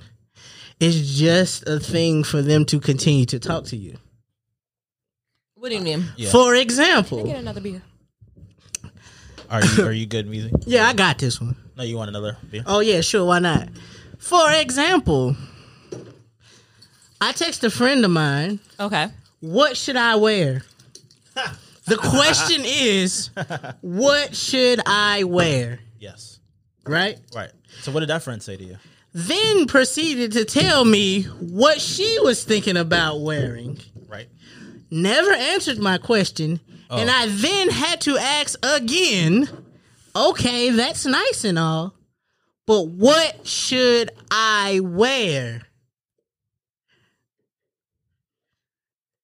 [0.80, 3.98] is just a thing for them to continue to talk to you.
[5.56, 6.06] What do you mean?
[6.18, 6.30] Yeah.
[6.32, 7.82] For example, Get another beer.
[9.50, 10.52] are you are you good, Measy?
[10.66, 11.56] yeah, I got this one.
[11.78, 12.64] No, you want another beer?
[12.66, 13.70] Oh yeah, sure, why not?
[14.18, 15.36] For example,
[17.22, 19.08] I text a friend of mine, Okay.
[19.40, 20.64] what should I wear?
[21.86, 23.30] The question is,
[23.82, 25.80] what should I wear?
[26.00, 26.40] Yes.
[26.86, 27.18] Right?
[27.36, 27.52] Right.
[27.82, 28.78] So what did that friend say to you?
[29.14, 33.80] Then proceeded to tell me what she was thinking about wearing.
[34.08, 34.30] Right.
[34.90, 36.60] Never answered my question.
[36.90, 36.98] Oh.
[36.98, 37.14] And Oh.
[37.14, 39.50] I then had to ask again,
[40.16, 41.94] okay, that's nice and all,
[42.66, 45.62] but what should I wear?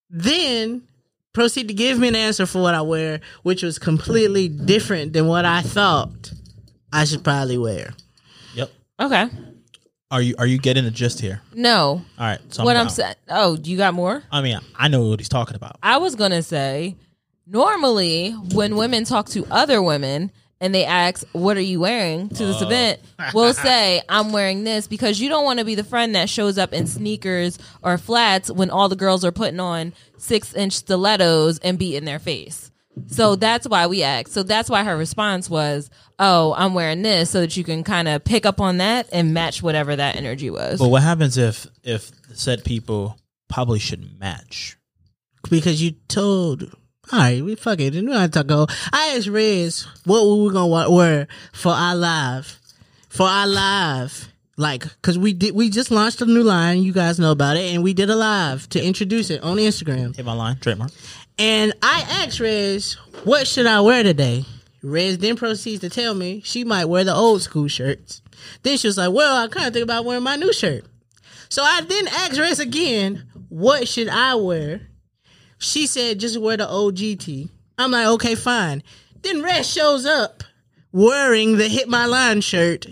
[0.09, 0.83] Then
[1.37, 5.27] proceed to give me an answer for what I wear, which was completely different than
[5.27, 6.31] what I thought
[6.91, 7.93] I should probably wear.
[8.55, 8.71] Yep.
[8.99, 9.29] Okay.
[10.09, 11.41] Are you are you getting the gist here?
[11.53, 12.01] No.
[12.17, 12.39] All right.
[12.49, 12.89] So what I'm down.
[12.89, 13.15] saying.
[13.29, 14.23] Oh, you got more?
[14.31, 15.77] I mean, I know what he's talking about.
[15.83, 16.95] I was gonna say,
[17.45, 22.45] normally when women talk to other women and they ask, "What are you wearing to
[22.45, 22.65] this oh.
[22.65, 22.99] event?"
[23.33, 26.57] we'll say, "I'm wearing this," because you don't want to be the friend that shows
[26.57, 31.59] up in sneakers or flats when all the girls are putting on six inch stilettos
[31.59, 32.71] and beating their face.
[33.07, 34.33] So that's why we asked.
[34.33, 38.07] So that's why her response was, "Oh, I'm wearing this," so that you can kind
[38.07, 40.79] of pick up on that and match whatever that energy was.
[40.79, 44.77] But what happens if if said people probably shouldn't match?
[45.49, 46.71] because you told.
[47.11, 47.93] All right, we fuck it.
[47.93, 48.67] We don't have to go.
[48.91, 52.59] I asked Rez what we were gonna wa- wear for our live,
[53.07, 55.55] for our live, like because we did.
[55.55, 56.83] We just launched a new line.
[56.83, 60.15] You guys know about it, and we did a live to introduce it on Instagram.
[60.15, 60.91] Hit my line, trademark.
[61.39, 62.93] And I asked Rez,
[63.23, 64.43] what should I wear today?
[64.83, 68.21] Rez then proceeds to tell me she might wear the old school shirts.
[68.63, 70.83] Then she was like, well, I kind of think about wearing my new shirt.
[71.49, 74.81] So I then asked Rez again, what should I wear?
[75.57, 77.49] She said, just wear the OGT.
[77.77, 78.83] I'm like, okay, fine.
[79.21, 80.43] Then Rez shows up
[80.91, 82.85] wearing the Hit My Line shirt.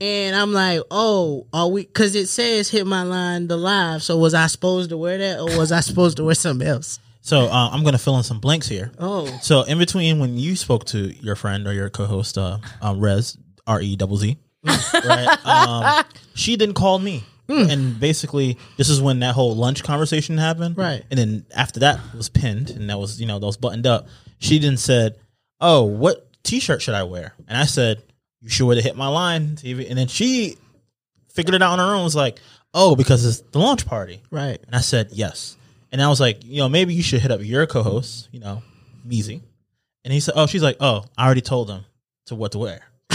[0.00, 1.82] And I'm like, oh, are we?
[1.84, 4.02] Because it says Hit My Line the live.
[4.02, 6.98] So was I supposed to wear that or was I supposed to wear something else?
[7.20, 8.90] So uh, I'm gonna fill in some blanks here.
[8.98, 9.26] Oh.
[9.42, 13.38] So in between when you spoke to your friend or your co-host, uh, uh Rez
[13.64, 15.46] R E double Z, right?
[15.46, 16.04] Um,
[16.34, 17.70] she didn't call me, Hmm.
[17.70, 21.04] and basically this is when that whole lunch conversation happened, Right.
[21.10, 24.06] And then after that was pinned, and that was you know that was buttoned up.
[24.38, 25.16] She then said,
[25.60, 28.02] "Oh, what T-shirt should I wear?" And I said,
[28.40, 30.56] "You should wear the Hit My Line TV." And then she
[31.30, 32.04] figured it out on her own.
[32.04, 32.40] Was like,
[32.74, 34.58] "Oh, because it's the launch party." Right.
[34.66, 35.56] And I said yes.
[35.92, 38.62] And I was like, you know, maybe you should hit up your co-host, you know,
[39.06, 39.42] Measy.
[40.04, 41.84] And he said, oh, she's like, oh, I already told them
[42.26, 42.80] to what to wear.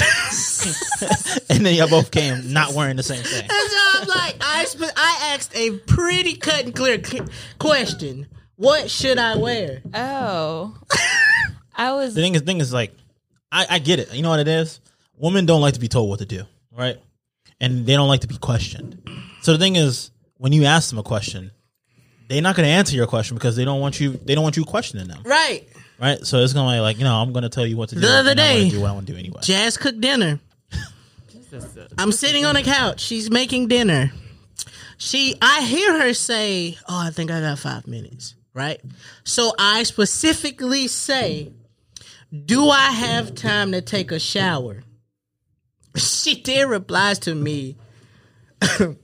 [1.50, 3.48] and then y'all both came not wearing the same thing.
[4.18, 7.22] And so I'm like, I sp- I asked a pretty cut and clear c-
[7.60, 8.28] question.
[8.56, 9.82] What should I wear?
[9.94, 10.76] oh,
[11.76, 12.92] I was The thing is, thing is like,
[13.52, 14.14] I, I get it.
[14.14, 14.80] You know what it is?
[15.18, 16.44] Women don't like to be told what to do,
[16.76, 16.98] right?
[17.60, 19.08] And they don't like to be questioned.
[19.42, 21.52] So the thing is, when you ask them a question,
[22.30, 24.12] they're not going to answer your question because they don't want you.
[24.26, 25.68] They don't want you questioning them, Right.
[26.00, 26.20] right?
[26.26, 27.96] So it's going to be like, you know, I'm going to tell you what to
[27.96, 28.02] do.
[28.02, 29.40] The other and I'm day- do what I want to do anyway.
[29.44, 30.40] Jazz cooked dinner.
[31.98, 33.00] I'm sitting on the couch.
[33.00, 34.12] She's making dinner.
[34.98, 38.82] She, I hear her say, "Oh, I think I got five minutes." Right.
[39.24, 41.52] So I specifically say,
[42.46, 44.84] Do I have time to take a shower?
[45.96, 47.76] She then replies to me,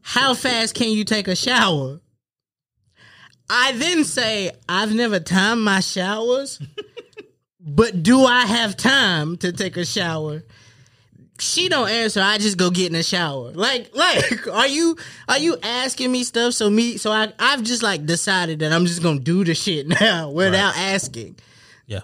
[0.00, 2.00] How fast can you take a shower?
[3.50, 6.62] I then say, I've never timed my showers,
[7.60, 10.44] but do I have time to take a shower?
[11.40, 12.20] She don't answer.
[12.20, 13.50] I just go get in the shower.
[13.52, 14.96] Like, like, are you
[15.28, 16.54] are you asking me stuff?
[16.54, 19.86] So me, so I I've just like decided that I'm just gonna do the shit
[20.00, 21.36] now without asking
[21.86, 22.00] Yeah.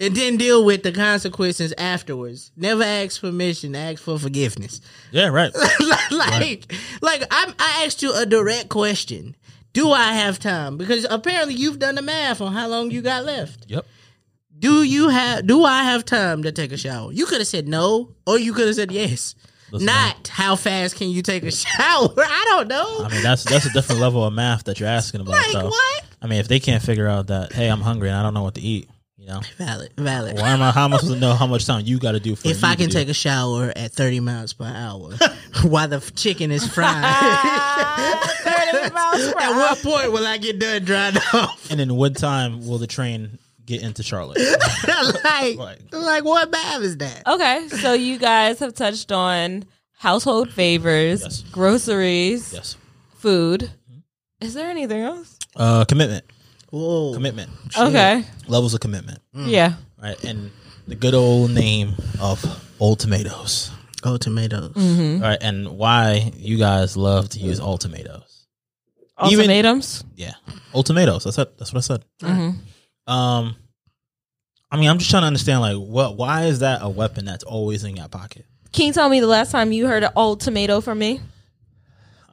[0.00, 2.50] and then deal with the consequences afterwards.
[2.56, 4.80] Never ask permission, ask for forgiveness.
[5.10, 5.52] Yeah, right.
[6.10, 6.72] like,
[7.02, 9.36] like I, I asked you a direct question.
[9.74, 10.76] Do I have time?
[10.78, 13.66] Because apparently you've done the math on how long you got left.
[13.68, 13.84] yep.
[14.58, 15.46] Do you have?
[15.46, 17.12] Do I have time to take a shower?
[17.12, 19.34] You could have said no, or you could have said yes.
[19.70, 22.08] Listen, Not how fast can you take a shower?
[22.16, 23.04] I don't know.
[23.04, 25.32] I mean, that's that's a different level of math that you're asking about.
[25.32, 26.04] like so, what?
[26.22, 28.42] I mean, if they can't figure out that, hey, I'm hungry and I don't know
[28.42, 28.88] what to eat,
[29.18, 30.36] you know, Valid, valid.
[30.38, 30.70] why am I?
[30.72, 32.48] How am I supposed to know how much time you got to do for?
[32.48, 32.94] If you I to can do?
[32.94, 35.12] take a shower at 30 miles per hour
[35.62, 37.04] while the chicken is fried,
[38.42, 41.70] Thirty miles per at what point will I get done drying off?
[41.70, 43.38] and in what time will the train
[43.68, 44.38] get into Charlotte?
[45.24, 47.22] like, Like- like, what math is that?
[47.26, 49.64] Okay, so you guys have touched on
[49.98, 51.42] household favors, Yes.
[51.52, 52.76] groceries, yes.
[53.18, 53.70] food.
[54.40, 55.36] Is there anything else?
[55.56, 56.24] Uh, commitment,
[56.70, 57.12] Whoa.
[57.14, 59.74] commitment, Okay, levels of commitment, yeah.
[60.02, 60.22] right?
[60.24, 60.50] And
[60.86, 62.42] the good old name of
[62.80, 63.70] Old Tomatoes,
[64.04, 64.72] Old tomatoes.
[64.74, 65.20] Mm-hmm.
[65.22, 65.38] right?
[65.40, 68.46] And why you guys love to use Old Tomatoes?
[69.26, 70.04] Even- Ultimatums.
[70.14, 70.34] Yeah,
[70.72, 71.24] Old Tomatoes.
[71.24, 71.58] That's it.
[71.58, 72.04] That's what I said.
[72.22, 72.50] Mm-hmm.
[73.08, 73.56] Um,
[74.70, 76.16] I mean, I'm just trying to understand, like, what?
[76.16, 78.44] Why is that a weapon that's always in your pocket?
[78.72, 81.20] Can you tell me the last time you heard an old tomato from me?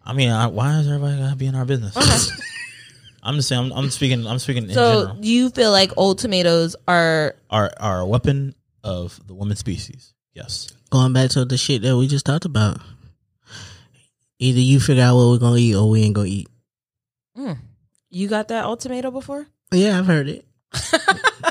[0.05, 1.95] I mean, I, why is everybody gotta be in our business?
[3.23, 3.71] I'm just saying.
[3.71, 4.27] I'm, I'm speaking.
[4.27, 5.25] I'm speaking in So general.
[5.25, 8.53] you feel like old tomatoes are Are are a weapon
[8.83, 10.13] of the woman species?
[10.33, 10.67] Yes.
[10.91, 12.77] Going back to the shit that we just talked about.
[14.37, 16.49] Either you figure out what we're gonna eat or we ain't gonna eat.
[18.09, 19.47] you got that old tomato before?
[19.71, 20.45] Yeah, I've heard it.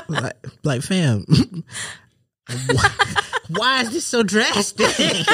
[0.07, 1.25] Like, like, fam,
[2.47, 2.89] why,
[3.49, 4.87] why is this so drastic?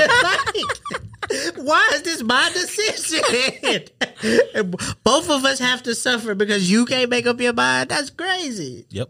[1.32, 3.84] Like, why is this my decision?
[5.04, 7.90] Both of us have to suffer because you can't make up your mind.
[7.90, 8.86] That's crazy.
[8.90, 9.10] Yep.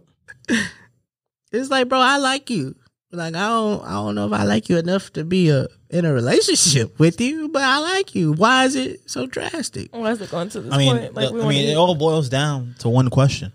[1.51, 2.75] It's like, bro, I like you.
[3.11, 6.05] Like, I don't, I don't know if I like you enough to be a in
[6.05, 8.32] a relationship with you, but I like you.
[8.34, 9.93] Why is it so drastic?
[9.93, 11.13] Why is it going to this I mean, point?
[11.13, 11.71] Like the- we I mean, eat?
[11.71, 13.53] it all boils down to one question, and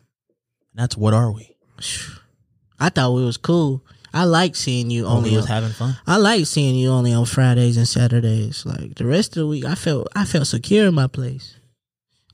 [0.77, 1.57] that's what are we?
[2.79, 3.83] I thought we was cool.
[4.13, 5.97] I like seeing you Only only was on, having fun.
[6.07, 8.65] I like seeing you only on Fridays and Saturdays.
[8.65, 11.57] Like the rest of the week, I felt I felt secure in my place,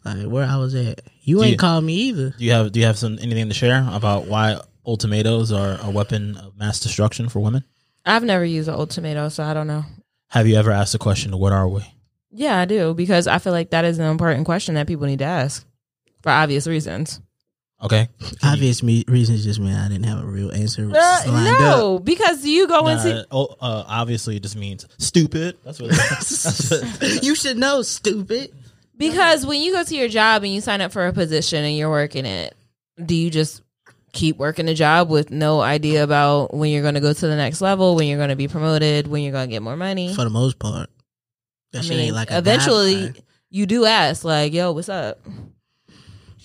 [0.04, 1.00] like where I was at.
[1.22, 2.30] You Do ain't you- called me either.
[2.38, 5.78] Do you have Do you have some anything to share about why old tomatoes are
[5.82, 7.64] a weapon of mass destruction for women?
[8.06, 9.84] I've never used an old tomato, so I don't know.
[10.28, 11.82] Have you ever asked the question, "What are we?"
[12.30, 15.18] Yeah, I do because I feel like that is an important question that people need
[15.20, 15.64] to ask
[16.22, 17.20] for obvious reasons.
[17.82, 18.08] Okay.
[18.44, 22.44] Obvious me- reasons just mean I didn't have a real answer Uh, lined no, because
[22.46, 25.58] you go Nah, into oh, uh, obviously, it just means stupid.
[25.64, 25.90] That's what.
[25.90, 28.52] That's what you should know, stupid.
[28.96, 31.76] because when you go to your job and you sign up for a position and
[31.76, 32.54] you're working it,
[33.04, 33.62] do you just
[34.12, 37.34] keep working the job with no idea about when you're going to go to the
[37.36, 40.14] next level, when you're going to be promoted, when you're going to get more money?
[40.14, 40.88] For the most part,
[41.72, 43.12] that I shit mean, ain't like a eventually
[43.50, 45.18] you do ask, like, "Yo, what's up?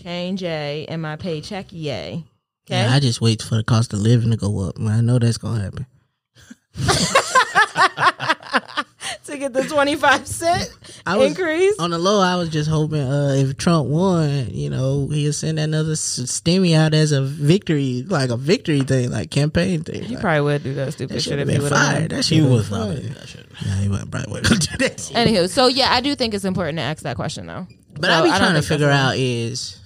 [0.08, 2.24] Change A and my paycheck, yay."
[2.66, 2.82] Okay.
[2.82, 4.80] Yeah, I just wait for the cost of living to go up.
[4.80, 5.86] I know that's gonna happen.
[9.26, 10.70] to get the 25 cent
[11.06, 11.78] I was- increase.
[11.80, 15.60] On the low, I was just hoping uh, if Trump won, you know, he'll send
[15.60, 20.04] another s- stimmy out as a victory, like a victory thing, like campaign thing.
[20.04, 21.72] He Like, probably would do that stupid that shit should if have he been would
[21.74, 22.00] have fired.
[22.00, 22.08] won.
[22.10, 23.04] That he shit was not fired.
[23.16, 23.46] that shit.
[23.66, 25.00] Yeah, he wasn't- probably wasn't gonna do that.
[25.02, 25.16] shit.
[25.18, 27.68] Anywho, so yeah, I do think it's important to ask that question though.
[28.00, 29.78] But So I be don't trying to figure out is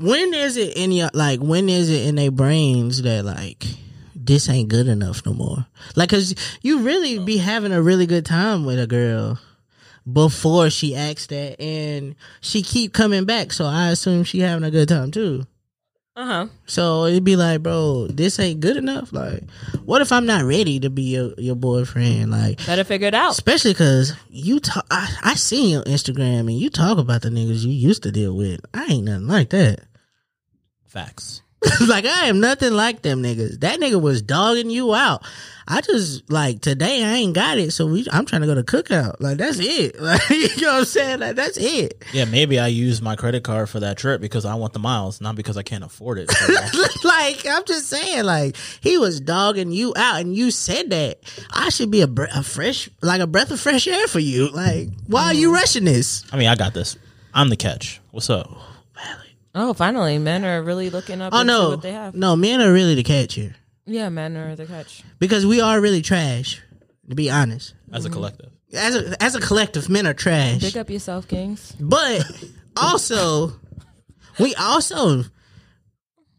[0.00, 3.64] when is it in your like when is it in their brains that like
[4.14, 5.66] this ain't good enough no more?
[5.96, 9.38] Like, cause you really be having a really good time with a girl
[10.10, 13.52] before she asks that, and she keep coming back.
[13.52, 15.46] So I assume she having a good time too.
[16.16, 16.48] Uh-huh.
[16.66, 19.12] So it'd be like, bro, this ain't good enough.
[19.12, 19.44] Like,
[19.84, 22.30] what if I'm not ready to be your, your boyfriend?
[22.30, 23.30] Like, Better figure it out.
[23.30, 27.64] Especially because you talk, I, I seen your Instagram and you talk about the niggas
[27.64, 28.60] you used to deal with.
[28.74, 29.80] I ain't nothing like that.
[30.90, 31.42] Facts.
[31.88, 33.60] like I am nothing like them niggas.
[33.60, 35.24] That nigga was dogging you out.
[35.68, 38.64] I just like today I ain't got it, so we, I'm trying to go to
[38.64, 39.20] cookout.
[39.20, 39.94] Like that's it.
[40.00, 41.20] Like you know what I'm saying?
[41.20, 42.04] Like that's it.
[42.12, 45.20] Yeah, maybe I use my credit card for that trip because I want the miles,
[45.20, 46.32] not because I can't afford it.
[47.04, 51.20] Like I'm just saying, like he was dogging you out, and you said that
[51.50, 54.48] I should be a, bre- a fresh, like a breath of fresh air for you.
[54.48, 55.54] Like why are you mm.
[55.54, 56.24] rushing this?
[56.32, 56.96] I mean, I got this.
[57.32, 58.00] I'm the catch.
[58.10, 58.50] What's up?
[59.54, 62.14] Oh, finally, men are really looking up Oh no, what they have.
[62.14, 65.02] no, men are really the catch here Yeah, men are the catch.
[65.18, 66.60] because we are really trash.
[67.08, 68.50] To be honest, As a collective.
[68.72, 70.60] as a as a collective, men are trash.
[70.60, 71.74] Pick up yourself, kings.
[71.80, 72.22] But
[72.76, 73.52] also,
[74.38, 75.24] we also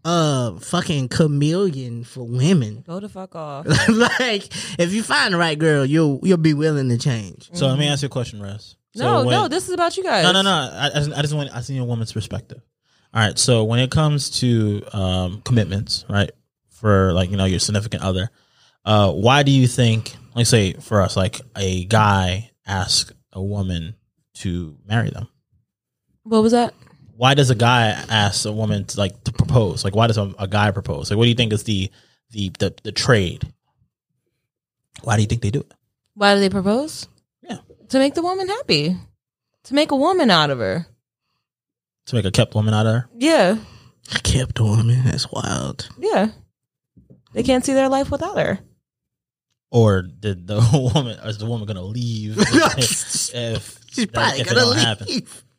[0.03, 2.84] uh fucking chameleon for women.
[2.88, 3.68] Go the fuck off.
[3.89, 4.47] like
[4.80, 7.49] if you find the right girl, you'll you'll be willing to change.
[7.53, 8.78] So let me ask you a question, Russ.
[8.95, 10.24] So no, when- no, this is about you guys.
[10.24, 10.49] No, no, no.
[10.49, 12.62] I, I just- I just want I see a woman's perspective.
[13.14, 13.38] All right.
[13.38, 16.32] So when it comes to um, commitments, right,
[16.70, 18.30] for like you know your significant other,
[18.86, 23.95] uh, why do you think, like say for us, like a guy asks a woman
[24.36, 25.28] to marry them?
[26.24, 26.74] What was that?
[27.16, 29.84] Why does a guy ask a woman to like to propose?
[29.84, 31.09] Like why does a, a guy propose?
[31.09, 31.91] Like what do you think is the
[32.32, 33.51] the the, the trade?
[35.03, 35.74] Why do you think they do it?
[36.14, 37.07] Why do they propose?
[37.41, 37.57] Yeah,
[37.89, 38.97] To make the woman happy.
[39.66, 40.88] To make a woman out of her.
[42.08, 43.10] To make a kept woman out of her.
[43.18, 43.58] Yeah.
[44.14, 45.04] I kept woman.
[45.06, 45.89] That's wild.
[45.97, 46.30] Yeah.
[47.34, 48.60] They can't see their life without her.
[49.70, 50.60] Or did the
[50.93, 55.08] woman is the woman gonna leave if, if She's that- probably if gonna leave, happen?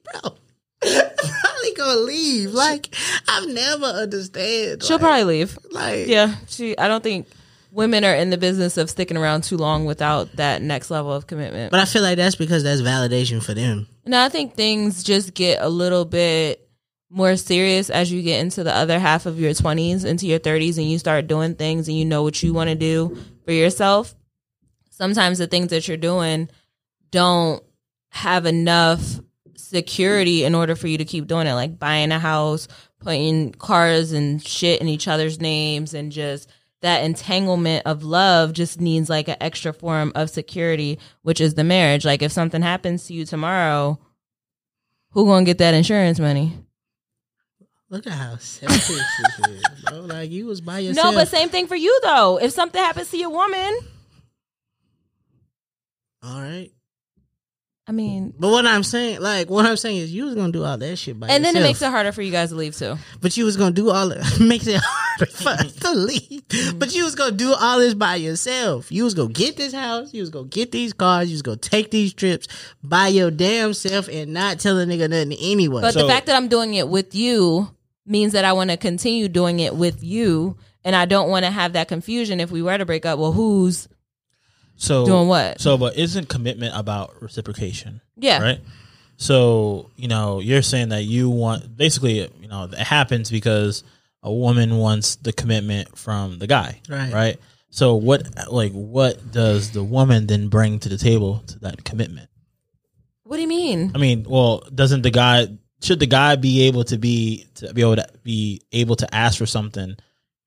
[0.04, 0.36] bro.
[1.42, 2.52] probably gonna leave.
[2.52, 2.94] Like
[3.28, 4.82] I've never understand.
[4.82, 5.58] She'll like, probably leave.
[5.70, 6.34] like Yeah.
[6.48, 7.26] She I don't think
[7.70, 11.26] women are in the business of sticking around too long without that next level of
[11.26, 11.70] commitment.
[11.70, 13.86] But I feel like that's because that's validation for them.
[14.04, 16.68] No, I think things just get a little bit
[17.08, 20.78] more serious as you get into the other half of your 20s, into your 30s,
[20.78, 24.14] and you start doing things and you know what you want to do for yourself.
[24.90, 26.48] Sometimes the things that you're doing
[27.10, 27.62] don't
[28.10, 29.20] have enough
[29.56, 32.66] security in order for you to keep doing it, like buying a house,
[32.98, 36.48] putting cars and shit in each other's names, and just
[36.82, 41.64] that entanglement of love just needs like an extra form of security, which is the
[41.64, 42.04] marriage.
[42.04, 43.98] Like if something happens to you tomorrow,
[45.10, 46.52] who gonna get that insurance money?
[47.88, 50.00] Look at how selfish this is, bro.
[50.00, 51.12] Like you was by yourself.
[51.12, 52.38] No, but same thing for you though.
[52.40, 53.78] If something happens to your woman,
[56.22, 56.70] all right.
[57.84, 60.62] I mean, But what I'm saying, like what I'm saying is, you was gonna do
[60.64, 61.36] all that shit by yourself.
[61.36, 62.96] and then it makes it harder for you guys to leave too.
[63.20, 66.46] But you was gonna do all it makes it harder for us to leave.
[66.48, 66.78] Mm-hmm.
[66.78, 68.92] But you was gonna do all this by yourself.
[68.92, 70.14] You was gonna get this house.
[70.14, 71.28] You was gonna get these cars.
[71.28, 72.46] You was gonna take these trips
[72.84, 75.82] by your damn self and not tell a nigga nothing anyway.
[75.82, 77.68] But So- the fact that I'm doing it with you
[78.06, 81.50] means that I want to continue doing it with you, and I don't want to
[81.50, 83.18] have that confusion if we were to break up.
[83.18, 83.88] Well, who's
[84.82, 85.60] So Doing what?
[85.60, 88.00] So, but isn't commitment about reciprocation?
[88.16, 88.42] yeah?
[88.42, 88.60] Right.
[89.16, 93.84] So you know, you're saying that you want basically, you know, it happens because
[94.24, 97.12] a woman wants the commitment from the guy, Right.
[97.12, 97.40] Right.
[97.70, 98.22] So what,
[98.52, 102.28] like, what does the woman then bring to the table to that commitment?
[103.22, 103.92] What do you mean?
[103.94, 105.46] I mean, well, doesn't the guy
[105.80, 109.38] should the guy be able to be to be able to be able to ask
[109.38, 109.96] for something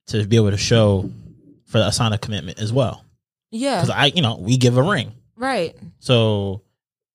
[0.08, 1.10] to be able to show
[1.66, 3.06] for a sign of commitment as well?
[3.56, 5.76] Yeah, Because I, you know, we give a ring, right.
[5.99, 6.62] so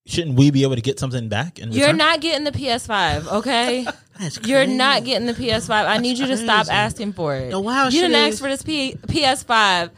[0.06, 1.58] shouldn't we be able to get something back?
[1.60, 3.86] And You're not getting the PS5, okay?
[4.18, 5.70] That's You're not getting the PS5.
[5.70, 7.50] I need you to stop asking for it.
[7.50, 9.90] The wild you shit didn't is- ask for this P- PS5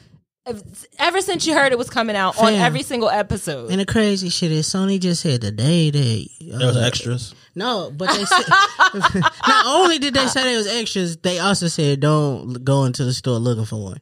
[0.98, 3.70] ever since you heard it was coming out on every single episode.
[3.70, 7.34] And the crazy shit is, Sony just said the day they There was uh, extras.
[7.54, 8.44] No, but they said
[9.46, 13.12] not only did they say there was extras, they also said don't go into the
[13.12, 14.00] store looking for one.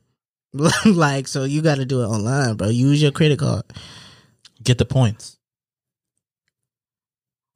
[0.84, 2.68] like, so you got to do it online, bro.
[2.68, 3.62] Use your credit card.
[4.62, 5.38] Get the points.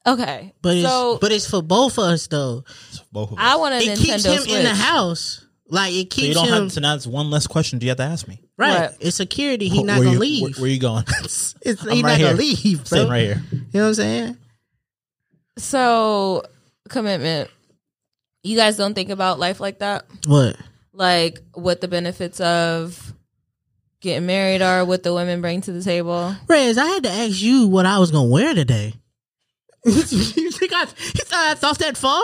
[0.06, 2.64] okay, But it's but it's for both of us though.
[2.88, 3.44] It's both of us.
[3.44, 4.52] I want a It Nintendo keeps him Switch.
[4.52, 5.44] in the house.
[5.66, 6.72] Like it so you keeps don't him have.
[6.72, 7.78] So now it's one less question.
[7.78, 8.40] Do you have to ask me?
[8.56, 8.90] right.
[8.90, 8.96] What?
[9.00, 9.68] It's security.
[9.68, 10.42] He Where not gonna you, leave.
[10.42, 11.04] Where, where you going?
[11.22, 12.84] it's, he I'm not right gonna leave, bro.
[12.98, 13.42] Sitting right here.
[13.50, 14.36] You know what I'm saying?
[15.58, 16.42] So
[16.88, 17.50] commitment.
[18.42, 20.56] You guys don't think about life like that, What?
[20.94, 23.12] Like what the benefits of
[24.00, 26.34] getting married are, what the women bring to the table.
[26.48, 28.94] Rez, I had to ask you what I was gonna wear today.
[29.84, 30.82] you think I?
[30.82, 32.22] You thought I thought that far?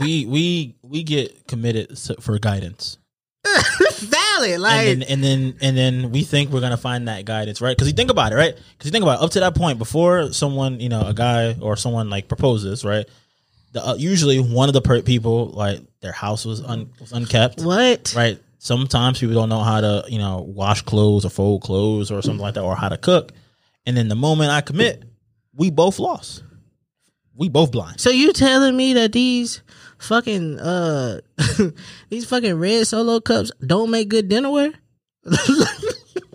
[0.00, 2.98] We we we get committed for guidance.
[4.00, 4.60] Valid.
[4.60, 7.76] Like and then and then and then we think we're gonna find that guidance, right?
[7.76, 8.54] Because you think about it, right?
[8.54, 11.56] Because you think about it, up to that point, before someone, you know, a guy
[11.60, 13.06] or someone like proposes, right?
[13.72, 17.60] The, uh, usually, one of the per- people, like their house was un- was unkept,
[17.62, 18.12] what?
[18.16, 18.38] right?
[18.58, 22.40] Sometimes people don't know how to, you know, wash clothes or fold clothes or something
[22.40, 23.32] like that, or how to cook.
[23.86, 25.04] And then the moment I commit,
[25.54, 26.42] we both lost.
[27.34, 28.00] We both blind.
[28.00, 29.62] So you telling me that these
[29.98, 31.20] fucking uh
[32.10, 34.74] these fucking red solo cups don't make good dinnerware?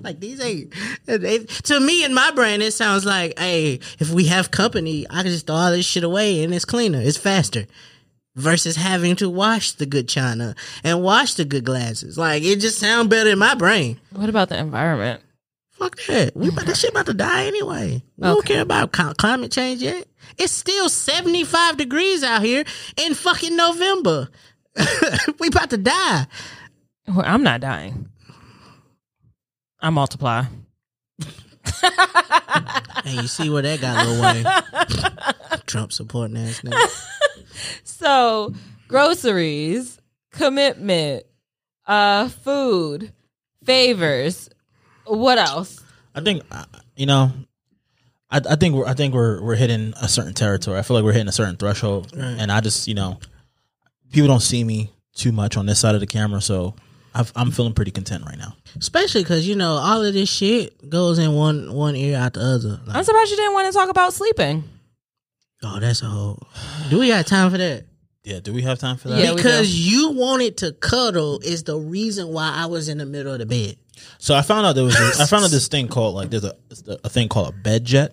[0.06, 0.74] like these ain't
[1.06, 5.22] they, to me in my brain it sounds like hey if we have company i
[5.24, 7.66] can just throw all this shit away and it's cleaner it's faster
[8.36, 12.78] versus having to wash the good china and wash the good glasses like it just
[12.80, 15.22] sounds better in my brain What about the environment?
[15.72, 16.34] Fuck that.
[16.38, 18.02] We about this shit about to die anyway.
[18.16, 20.08] We don't care about climate change yet.
[20.38, 22.64] It's still 75 degrees out here
[22.96, 24.30] in fucking November.
[25.40, 26.28] we about to die.
[27.10, 28.08] Well, I'm not dying.
[29.80, 30.44] I multiply.
[33.04, 35.60] Hey, you see where that got Lil Wayne?
[35.68, 37.12] Trump supporting ass nigga.
[37.84, 38.54] So
[38.88, 40.00] groceries,
[40.32, 41.24] commitment,
[41.86, 43.14] uh, food,
[43.64, 44.50] favors.
[45.06, 45.82] What else?
[46.16, 46.66] I think uh,
[46.96, 47.32] you know.
[48.32, 50.80] I, I think we're I think we're we're hitting a certain territory.
[50.80, 53.20] I feel like we're hitting a certain threshold, and I just you know,
[54.12, 56.76] people don't see me too much on this side of the camera, so
[57.16, 58.56] I've, I'm feeling pretty content right now.
[58.78, 62.42] Especially because, you know, all of this shit goes in one one ear out the
[62.42, 62.80] other.
[62.86, 64.64] Like, I'm surprised you didn't want to talk about sleeping.
[65.64, 66.46] oh, that's a whole.
[66.90, 67.86] Do we got time for that?
[68.24, 69.20] Yeah, do we have time for that?
[69.24, 73.32] Yeah, because you wanted to cuddle is the reason why I was in the middle
[73.32, 73.78] of the bed.
[74.18, 76.44] So I found out there was this, I found out this thing called like there's
[76.44, 76.56] a
[77.04, 78.10] a thing called a BedJet,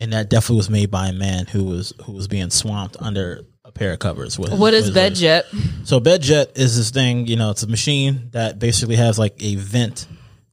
[0.00, 3.42] and that definitely was made by a man who was who was being swamped under
[3.42, 3.42] a
[3.76, 4.38] pair of covers.
[4.38, 5.44] With What is with bed his-
[5.84, 9.56] So BedJet is this thing, you know, it's a machine that basically has like a
[9.56, 10.06] vent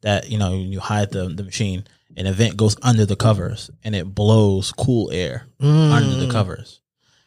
[0.04, 3.72] that you know you hide the the machine, and a vent goes under the covers,
[3.84, 6.32] and it blows cool air under the mm.
[6.32, 6.82] covers,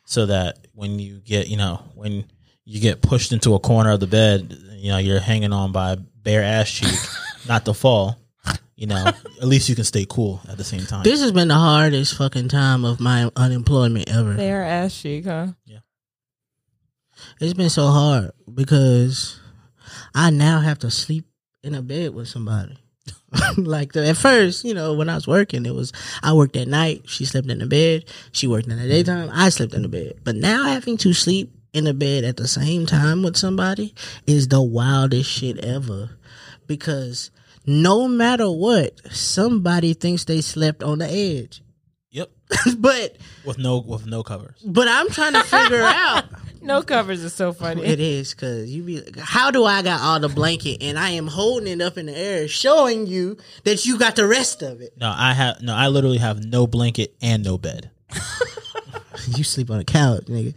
[0.05, 2.25] so that when you get you know when
[2.65, 5.97] you get pushed into a corner of the bed, you know you're hanging on by
[6.23, 6.99] bare ass cheek,
[7.49, 8.19] not to fall.
[8.77, 11.03] You know, at least you can stay cool at the same time.
[11.03, 14.35] This has been the hardest fucking time of my unemployment ever.
[14.35, 15.47] Bare ass cheek, huh?
[17.41, 19.41] It's been so hard because
[20.15, 21.27] I now have to sleep
[21.63, 22.79] in a bed with somebody.
[23.57, 25.93] like the, at first, you know, when I was working, it was
[26.23, 27.03] I worked at night.
[27.09, 28.05] She slept in the bed.
[28.33, 29.31] She worked in the daytime.
[29.33, 30.21] I slept in the bed.
[30.25, 33.95] But now having to sleep in a bed at the same time with somebody
[34.27, 36.11] is the wildest shit ever.
[36.67, 37.31] Because
[37.67, 41.63] no matter what, somebody thinks they slept on the edge.
[42.11, 42.31] yep,
[42.79, 44.61] but with no with no covers.
[44.65, 46.25] but I'm trying to figure out
[46.63, 47.85] No covers is so funny.
[47.85, 49.01] It is because you be.
[49.01, 52.07] like, How do I got all the blanket and I am holding it up in
[52.07, 54.97] the air, showing you that you got the rest of it?
[54.99, 55.75] No, I have no.
[55.75, 57.91] I literally have no blanket and no bed.
[59.29, 60.55] You sleep on a couch, nigga.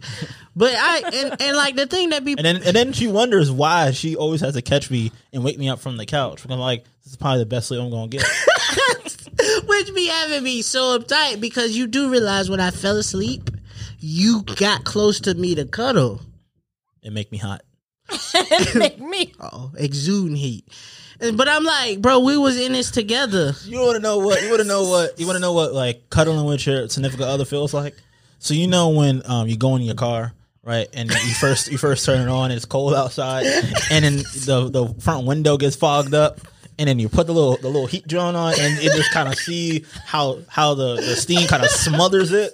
[0.54, 3.50] But I and, and like the thing that be And then and then she wonders
[3.50, 6.36] why she always has to catch me and wake me up from the couch.
[6.36, 8.22] Because I'm like, this is probably the best sleep I'm gonna get.
[9.66, 13.50] which be having me so uptight because you do realize when I fell asleep,
[14.00, 16.20] you got close to me to cuddle.
[17.02, 17.62] It make me hot.
[18.74, 19.32] Make me.
[19.40, 20.66] Oh, exuding heat.
[21.18, 23.52] But I'm like, bro, we was in this together.
[23.64, 24.42] You want to know what?
[24.42, 25.18] You want to know what?
[25.18, 25.72] You want to know what?
[25.72, 27.94] Like cuddling with your significant other feels like.
[28.38, 30.32] So you know when um you go in your car.
[30.62, 32.50] Right, and you first you first turn it on.
[32.50, 33.46] It's cold outside,
[33.90, 36.38] and then the the front window gets fogged up,
[36.80, 39.28] and then you put the little the little heat drone on, and it just kind
[39.28, 42.52] of see how how the, the steam kind of smothers it.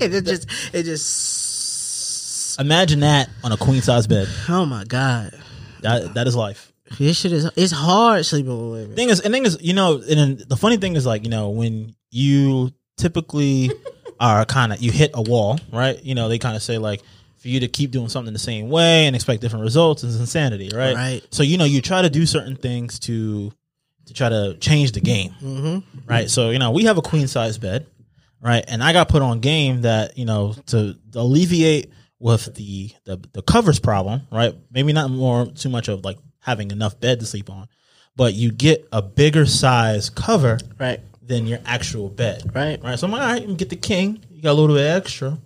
[0.00, 2.60] And it just, it just.
[2.60, 4.28] Imagine that on a queen size bed.
[4.48, 5.32] Oh my god,
[5.80, 6.72] That that is life.
[6.98, 7.50] this shit is.
[7.56, 8.96] It's hard sleeping with women.
[8.96, 11.50] thing is, and thing is, you know, and the funny thing is, like, you know,
[11.50, 13.72] when you typically
[14.20, 16.00] are kind of you hit a wall, right?
[16.04, 17.02] You know, they kind of say like,
[17.44, 20.70] for you to keep doing something the same way and expect different results is insanity,
[20.74, 20.96] right?
[20.96, 21.22] Right.
[21.30, 23.52] So you know, you try to do certain things to
[24.06, 25.98] to try to change the game, mm-hmm.
[26.10, 26.30] right?
[26.30, 27.86] So you know, we have a queen size bed,
[28.40, 28.64] right?
[28.66, 33.42] And I got put on game that you know to alleviate with the the, the
[33.42, 34.54] covers problem, right?
[34.70, 37.68] Maybe not more too much of like having enough bed to sleep on,
[38.16, 41.00] but you get a bigger size cover Right.
[41.20, 42.82] than your actual bed, Right.
[42.82, 42.98] Right.
[42.98, 44.24] So I'm like, all right, you can get the king.
[44.30, 45.36] You got a little bit extra.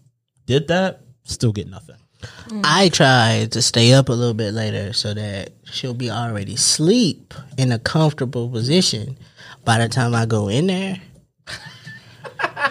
[0.47, 1.97] Did that, still get nothing.
[2.49, 2.63] Mm.
[2.65, 7.35] I tried to stay up a little bit later so that she'll be already asleep
[7.57, 9.17] in a comfortable position
[9.65, 11.01] by the time I go in there.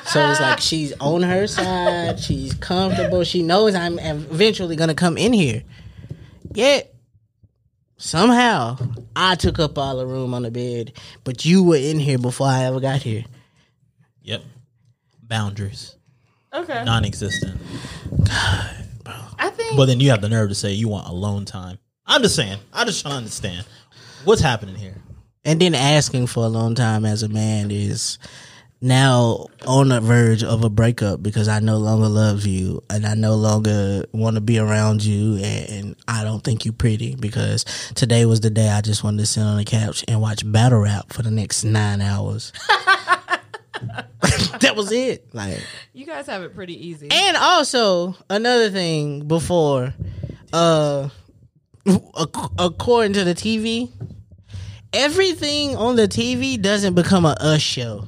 [0.05, 5.17] so it's like she's on her side, she's comfortable, she knows I'm eventually gonna come
[5.17, 5.63] in here.
[6.53, 6.93] Yet
[7.97, 8.77] somehow
[9.15, 10.93] I took up all the room on the bed,
[11.23, 13.25] but you were in here before I ever got here.
[14.23, 14.43] Yep.
[15.23, 15.96] Boundaries.
[16.57, 16.83] Okay.
[16.83, 17.59] Non-existent.
[19.39, 21.77] I think But then you have the nerve to say you want alone time.
[22.05, 22.57] I'm just saying.
[22.73, 23.65] I'm just trying to understand
[24.23, 24.95] what's happening here.
[25.45, 28.17] And then asking for a long time as a man is
[28.81, 33.15] now on the verge of a breakup because I no longer love you and I
[33.15, 38.25] no longer want to be around you and I don't think you pretty because today
[38.25, 41.11] was the day I just wanted to sit on the couch and watch battle rap
[41.13, 42.51] for the next nine hours.
[44.59, 45.33] that was it.
[45.33, 45.61] Like
[45.93, 47.09] you guys have it pretty easy.
[47.11, 49.93] and also another thing before,
[50.53, 51.09] uh,
[52.57, 53.89] according to the TV,
[54.93, 58.07] everything on the TV doesn't become a us show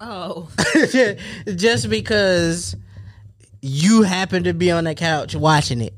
[0.00, 0.48] oh,
[1.54, 2.76] just because
[3.62, 5.94] you happen to be on the couch watching it.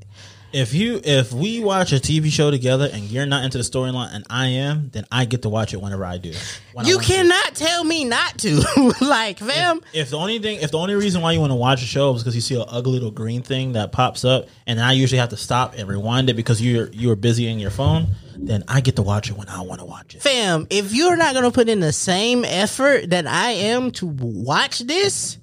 [0.50, 4.14] If you if we watch a TV show together and you're not into the storyline
[4.14, 6.32] and I am, then I get to watch it whenever I do.
[6.72, 7.04] When I You to.
[7.04, 8.62] cannot tell me not to.
[9.02, 11.82] like, fam, If the only thing, if the only reason why you want to watch
[11.82, 14.80] a show is because you see an ugly little green thing that pops up, and
[14.80, 18.06] I usually have to stop and rewind it because you're you're busy in your phone,
[18.34, 20.22] then I get to watch it when I want to watch it.
[20.22, 24.78] fam, if you're not gonna put in the same effort that I am to watch
[24.78, 25.36] this,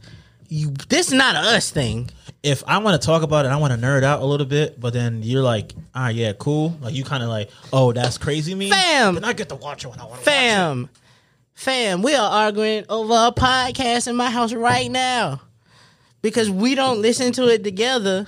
[0.50, 2.10] you this is not a us thing.
[2.46, 4.80] If I want to talk about it, I want to nerd out a little bit,
[4.80, 6.78] but then you're like, ah, yeah, cool.
[6.80, 9.16] Like you kind of like, oh, that's crazy me, Fam.
[9.16, 10.26] Then I get to watch it when I want to.
[10.26, 10.90] Fam,
[11.56, 15.42] fam, we are arguing over a podcast in my house right now
[16.22, 18.28] because we don't listen to it together.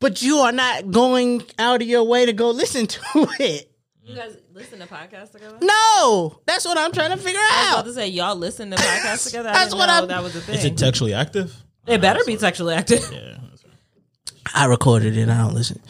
[0.00, 3.00] But you are not going out of your way to go listen to
[3.40, 3.70] it.
[4.02, 5.56] you guys listen to podcasts together?
[5.62, 7.50] No, that's what I'm trying to figure out.
[7.50, 7.84] I was about out.
[7.86, 9.48] to say y'all listen to podcasts together.
[9.48, 10.56] I That's didn't what know I'm- that was a thing.
[10.56, 11.62] Is it textually active?
[11.86, 13.08] It better be sexually active.
[13.12, 13.38] Yeah.
[14.54, 15.28] I recorded it.
[15.28, 15.80] I don't listen.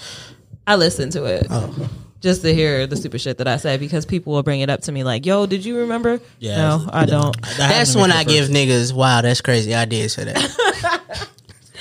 [0.67, 1.89] I listen to it Oh,
[2.21, 4.81] just to hear the stupid shit that I say because people will bring it up
[4.83, 6.57] to me like, "Yo, did you remember?" Yeah.
[6.57, 7.35] No, I don't.
[7.43, 8.93] That that's happened to me when I give niggas.
[8.93, 9.75] Wow, that's crazy.
[9.75, 11.29] I did say that.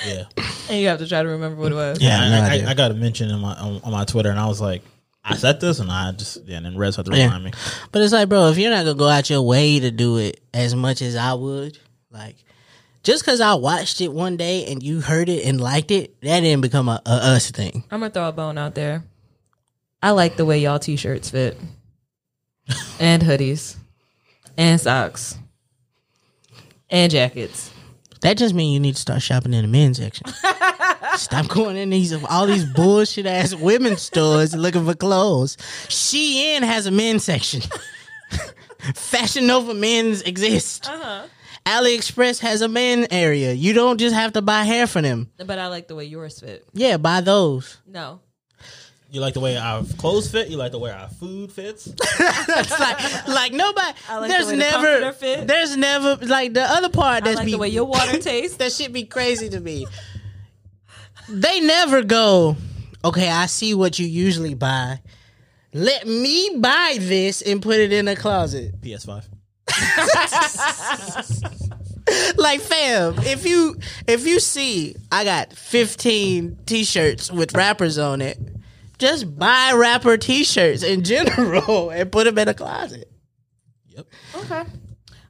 [0.06, 0.26] Yeah.
[0.70, 2.00] And you have to try to remember what it was.
[2.00, 2.68] Yeah, Yeah, no I.
[2.68, 4.84] I, I got a mention in my on, on my Twitter, and I was like,
[5.24, 7.24] I said this, and I just yeah, and then Rez had to Yeah.
[7.26, 7.52] remind me.
[7.92, 10.42] But it's like, bro, if you're not gonna go out your way to do it
[10.54, 11.80] as much as I would,
[12.12, 12.36] like,
[13.06, 16.40] just because I watched it one day and you heard it and liked it, that
[16.42, 17.84] didn't become a, a us thing.
[17.92, 19.04] I'm gonna throw a bone out there.
[20.02, 21.58] I like the way y'all t-shirts fit,
[23.00, 23.78] and hoodies,
[24.58, 25.38] and socks,
[26.90, 27.72] and jackets.
[28.22, 30.26] That just means you need to start shopping in the men's section.
[31.16, 35.58] Stop going in these all these bullshit ass women's stores looking for clothes.
[35.88, 37.62] Shein has a men's section.
[38.96, 40.90] Fashion Nova men's exist.
[40.90, 41.28] Uh-huh.
[41.66, 43.54] AliExpress has a men area.
[43.54, 45.30] You don't just have to buy hair for them.
[45.44, 46.66] But I like the way yours fit.
[46.74, 47.78] Yeah, buy those.
[47.88, 48.22] No,
[49.10, 50.50] You like the way our clothes fit.
[50.50, 51.88] You like the way our food fits.
[52.20, 53.98] It's like, like nobody.
[54.10, 55.00] I like there's the way the never.
[55.00, 55.48] comforter fit.
[55.48, 58.58] There's never like the other part I that's like be the way your water tastes.
[58.62, 59.88] that should be crazy to me.
[61.30, 62.56] They never go.
[63.04, 65.00] Okay, I see what you usually buy.
[65.74, 68.80] Let me buy this and put it in a closet.
[68.82, 69.24] PS5.
[72.38, 78.38] Like, fam, if you if you see I got 15 t-shirts with rappers on it,
[79.00, 83.12] just buy rapper t-shirts in general and put them in a closet.
[83.90, 84.06] Yep.
[84.36, 84.64] Okay.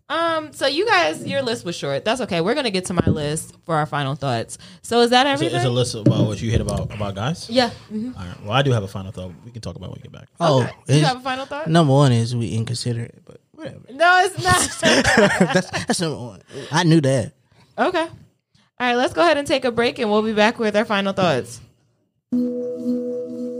[0.09, 0.51] Um.
[0.51, 2.03] So you guys, your list was short.
[2.03, 2.41] That's okay.
[2.41, 4.57] We're gonna get to my list for our final thoughts.
[4.81, 5.55] So is that So everything?
[5.55, 7.49] it's a list about what you hit about about guys.
[7.49, 7.71] yeah.
[7.91, 8.15] mhm.
[8.19, 8.43] All right.
[8.43, 9.31] Well, I do have a final thought.
[9.45, 10.27] We can talk about when we get back.
[10.41, 10.99] Oh, Okay.
[10.99, 11.67] You have a final thought?
[11.69, 13.79] number one is we inconsiderate, but whatever.
[13.91, 14.61] No, it's not.
[15.53, 16.41] that's, that's number one.
[16.71, 17.33] I knew that.
[17.77, 18.07] okay.
[18.07, 18.09] All
[18.79, 18.95] right.
[18.95, 21.61] Let's go ahead and take a break, and we'll be back with our final thoughts.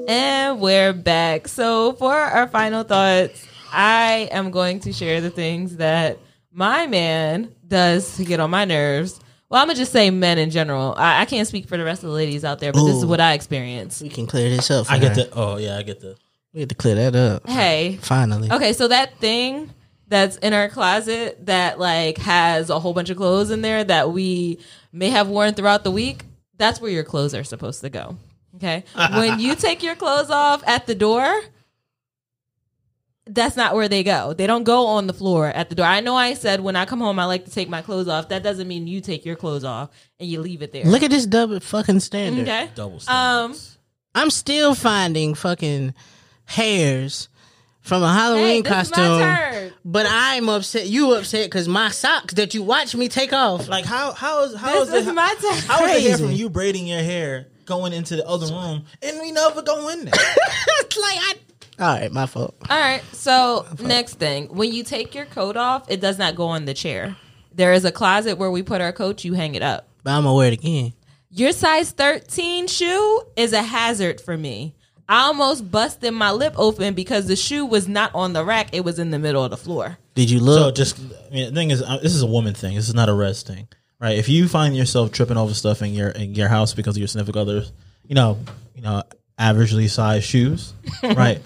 [0.07, 1.47] And we're back.
[1.47, 6.19] So for our final thoughts, I am going to share the things that
[6.51, 9.19] my man does to get on my nerves.
[9.49, 10.95] Well, I'm gonna just say men in general.
[10.97, 13.05] I, I can't speak for the rest of the ladies out there, but this is
[13.05, 14.01] what I experience.
[14.01, 14.87] We can clear this up.
[14.87, 15.29] For I get the.
[15.33, 16.17] Oh yeah, I get the.
[16.53, 17.47] We get to clear that up.
[17.47, 18.51] Hey, Finally.
[18.51, 19.69] Okay, so that thing
[20.07, 24.11] that's in our closet that like has a whole bunch of clothes in there that
[24.11, 24.59] we
[24.91, 26.23] may have worn throughout the week,
[26.57, 28.17] that's where your clothes are supposed to go.
[28.55, 28.83] Okay?
[29.13, 31.41] when you take your clothes off at the door,
[33.27, 34.33] that's not where they go.
[34.33, 35.85] They don't go on the floor at the door.
[35.87, 38.29] I know I said when I come home I like to take my clothes off.
[38.29, 39.89] That doesn't mean you take your clothes off
[40.19, 40.85] and you leave it there.
[40.85, 42.43] Look at this double fucking standard.
[42.43, 42.69] okay?
[42.75, 43.77] Double Um standards.
[44.13, 45.93] I'm still finding fucking
[46.45, 47.27] hairs
[47.85, 49.19] from a Halloween Hey, this is my costume.
[49.19, 49.73] turn.
[49.85, 50.87] But I'm upset.
[50.87, 53.67] You upset because my socks that you watch me take off.
[53.69, 55.13] like how how is how This is is it?
[55.13, 55.53] my turn.
[55.67, 56.23] How is it hair Crazy.
[56.23, 60.05] from you braiding your hair going into the other room, and we never go in
[60.05, 60.13] there.
[60.15, 61.33] It's like I.
[61.77, 62.55] All right, my fault.
[62.69, 63.01] All right.
[63.11, 66.73] So next thing, when you take your coat off, it does not go on the
[66.73, 67.15] chair.
[67.53, 69.23] There is a closet where we put our coat.
[69.23, 69.87] You hang it up.
[70.03, 70.93] But I'm gonna wear it again.
[71.31, 74.75] Your size 13 shoe is a hazard for me.
[75.07, 78.83] I almost busted my lip open because the shoe was not on the rack; it
[78.83, 79.97] was in the middle of the floor.
[80.15, 80.75] Did you So look?
[80.75, 82.75] just, I mean, the thing is, uh, this is a woman thing.
[82.75, 83.67] This is not a Rez thing,
[83.99, 84.17] right?
[84.17, 87.07] If you find yourself tripping over stuff in your in your house because of your
[87.07, 87.71] significant others,
[88.07, 88.39] you know,
[88.75, 89.03] you know,
[89.39, 91.41] averagely sized shoes, right?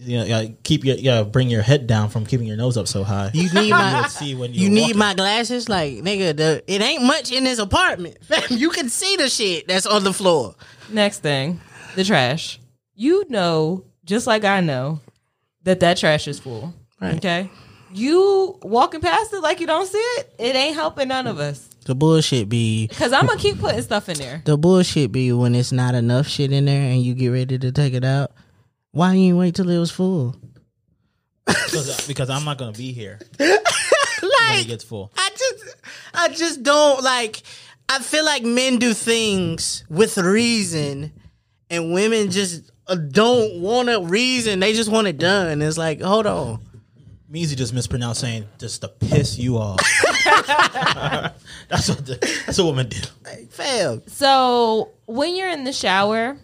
[0.00, 2.56] You know, you gotta keep your, you gotta bring your head down from keeping your
[2.56, 3.30] nose up so high.
[3.34, 4.06] you need my.
[4.08, 4.98] see when You you're need walking.
[4.98, 6.36] my glasses, like nigga.
[6.36, 8.16] The it ain't much in this apartment.
[8.50, 10.54] You can see the shit that's on the floor.
[10.90, 11.60] Next thing,
[11.94, 12.58] the trash.
[13.00, 14.98] You know, just like I know,
[15.62, 16.74] that that trash is full.
[17.00, 17.14] Right.
[17.14, 17.48] Okay.
[17.94, 21.68] You walking past it like you don't see it, it ain't helping none of us.
[21.86, 24.42] The bullshit be Cause I'm gonna keep putting stuff in there.
[24.44, 27.70] the bullshit be when it's not enough shit in there and you get ready to
[27.70, 28.32] take it out.
[28.90, 30.34] Why you ain't wait till it was full?
[31.46, 33.62] because, because I'm not gonna be here when it
[34.22, 35.12] Like gets full.
[35.16, 35.76] I just
[36.14, 37.42] I just don't like
[37.88, 41.12] I feel like men do things with reason
[41.70, 44.60] and women just uh, Uh, don't want a reason.
[44.60, 45.60] They just want it done.
[45.60, 46.60] It's like, hold on.
[47.30, 49.78] Measy just mispronounced saying just to piss you off.
[51.68, 52.98] that's what the, that's what women do.
[53.24, 54.02] Like, fam.
[54.06, 56.38] So when you're in the shower,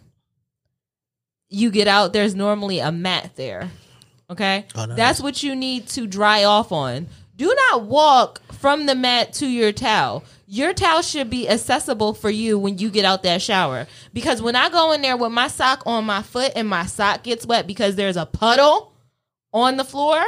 [1.48, 3.70] you get out, there's normally a mat there.
[4.28, 4.66] Okay?
[4.74, 4.96] Oh, nice.
[4.96, 7.06] That's what you need to dry off on.
[7.36, 10.24] Do not walk from the mat to your towel.
[10.54, 13.88] Your towel should be accessible for you when you get out that shower.
[14.12, 17.24] Because when I go in there with my sock on my foot and my sock
[17.24, 18.92] gets wet because there's a puddle
[19.52, 20.22] on the floor,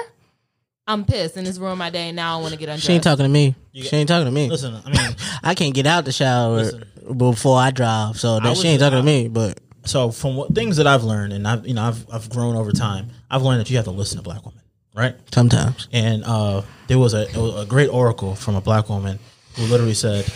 [0.85, 2.11] I'm pissed and it's ruined my day.
[2.11, 2.87] Now I want to get undressed.
[2.89, 3.55] She ain't talking to me.
[3.71, 4.51] You she ain't talking to me.
[4.51, 6.85] Listen, I mean, I can't get out the shower Listen.
[7.17, 9.29] before I drive, so that was- she ain't talking to me.
[9.29, 12.57] But so from what things that I've learned, and I've you know I've I've grown
[12.57, 13.11] over time.
[13.31, 14.61] I've learned that you have to listen to black women,
[14.93, 15.15] right?
[15.33, 17.29] sometimes And uh, there was a,
[17.61, 19.21] a great oracle from a black woman
[19.57, 20.27] who literally said,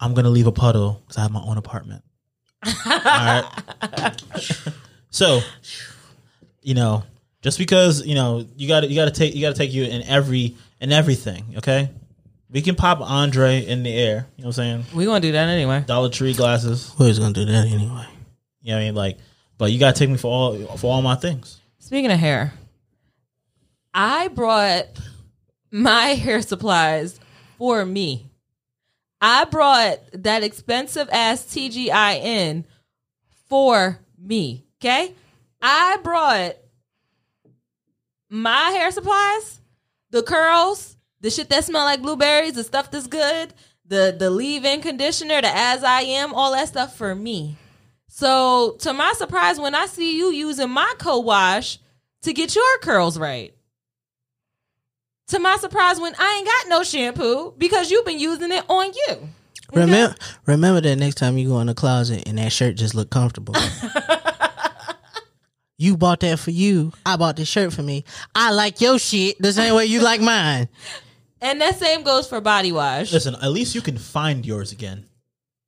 [0.00, 2.02] "I'm gonna leave a puddle because I have my own apartment."
[2.64, 4.22] All right.
[5.10, 5.40] so,
[6.60, 7.04] you know,
[7.42, 9.72] just because you know you got to you got to take you got to take
[9.72, 11.54] you in every in everything.
[11.58, 11.90] Okay,
[12.50, 14.26] we can pop Andre in the air.
[14.36, 14.84] You know what I'm saying?
[14.94, 15.84] we going to do that anyway.
[15.86, 16.92] Dollar Tree glasses.
[16.96, 18.06] who's gonna do that anyway?
[18.60, 18.94] You know what I mean?
[18.94, 19.18] Like,
[19.58, 21.60] but you got to take me for all for all my things.
[21.78, 22.52] Speaking of hair,
[23.92, 24.86] I brought
[25.70, 27.18] my hair supplies
[27.62, 28.28] for me.
[29.20, 32.64] I brought that expensive ass TGIN
[33.48, 34.66] for me.
[34.80, 35.14] Okay?
[35.60, 36.56] I brought
[38.28, 39.60] my hair supplies,
[40.10, 43.54] the curls, the shit that smell like blueberries, the stuff that's good,
[43.86, 47.56] the the leave-in conditioner, the as I am, all that stuff for me.
[48.08, 51.78] So, to my surprise, when I see you using my co-wash
[52.22, 53.54] to get your curls right,
[55.28, 58.86] to my surprise, when I ain't got no shampoo because you've been using it on
[58.86, 59.12] you.
[59.72, 59.80] Okay?
[59.80, 60.14] Remember,
[60.46, 63.54] remember that next time you go in the closet and that shirt just look comfortable.
[65.78, 66.92] you bought that for you.
[67.06, 68.04] I bought this shirt for me.
[68.34, 70.68] I like your shit the same way you like mine.
[71.40, 73.12] And that same goes for body wash.
[73.12, 75.06] Listen, at least you can find yours again.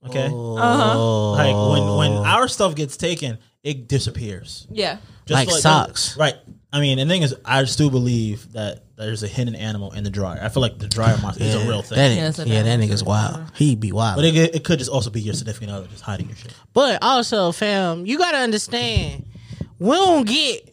[0.07, 0.28] Okay.
[0.30, 1.32] Oh.
[1.32, 4.66] Like when when our stuff gets taken, it disappears.
[4.70, 4.98] Yeah.
[5.28, 6.16] Like socks.
[6.18, 6.34] right?
[6.75, 10.03] I mean, and the thing is, I still believe that there's a hidden animal in
[10.03, 10.41] the dryer.
[10.43, 12.62] I feel like the dryer monster is a real thing, That Yeah, nigga, it's yeah,
[12.62, 13.45] that damn nigga's wild.
[13.55, 14.16] He'd be wild.
[14.16, 16.53] but it, it could just also be your significant other just hiding your shit.
[16.72, 19.25] But also, fam, you gotta understand,
[19.79, 20.68] we don't get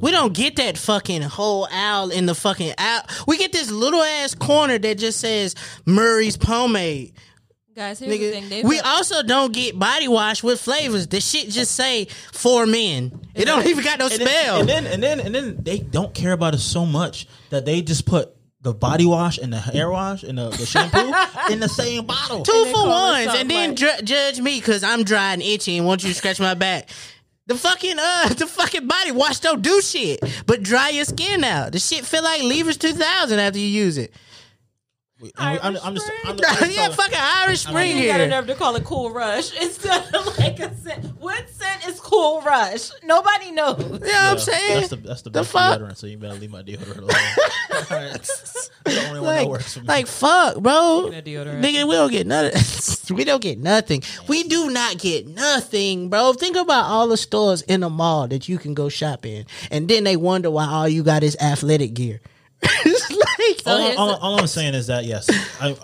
[0.00, 3.02] we don't get that fucking whole owl in the fucking owl.
[3.28, 5.54] We get this little ass corner that just says
[5.86, 7.12] Murray's pomade.
[7.78, 8.48] Guys, here's the thing.
[8.48, 11.06] They we put- also don't get body wash with flavors.
[11.06, 13.20] The shit just say for men.
[13.36, 14.64] It don't even got no And smell.
[14.64, 17.64] then, and then and then and then they don't care about it so much that
[17.66, 21.12] they just put the body wash and the hair wash and the, the shampoo
[21.52, 22.42] in the same bottle.
[22.42, 25.78] Two for call ones, and then like- dr- judge me because I'm dry and itchy
[25.78, 26.88] and want you to scratch my back.
[27.46, 31.70] The fucking uh, the fucking body wash don't do shit, but dry your skin out.
[31.70, 34.12] The shit feel like Levers 2000 after you use it.
[35.36, 38.28] I'm, I'm, I'm just, I'm just, I'm just yeah, fucking Irish Spring You got a
[38.28, 41.04] nerve to call it Cool Rush instead of like a scent.
[41.18, 42.90] What scent is Cool Rush?
[43.02, 43.78] Nobody knows.
[43.78, 44.74] You know what Yeah, I'm saying?
[44.80, 45.80] That's the that's the, The best fuck?
[45.80, 45.96] deodorant.
[45.96, 47.10] So you better leave my deodorant alone.
[47.90, 48.12] Alright.
[48.88, 49.86] That's the only one that like, works for me.
[49.86, 51.10] like fuck, bro.
[51.10, 51.62] Speaking of deodorant.
[51.64, 53.16] Nigga, we don't get nothing.
[53.16, 54.02] we don't get nothing.
[54.28, 56.32] We do not get nothing, bro.
[56.32, 59.88] Think about all the stores in the mall that you can go shop in, and
[59.88, 62.20] then they wonder why all you got is athletic gear.
[63.50, 65.28] It's like, So all, all, all I'm saying is that yes,
[65.60, 65.76] I,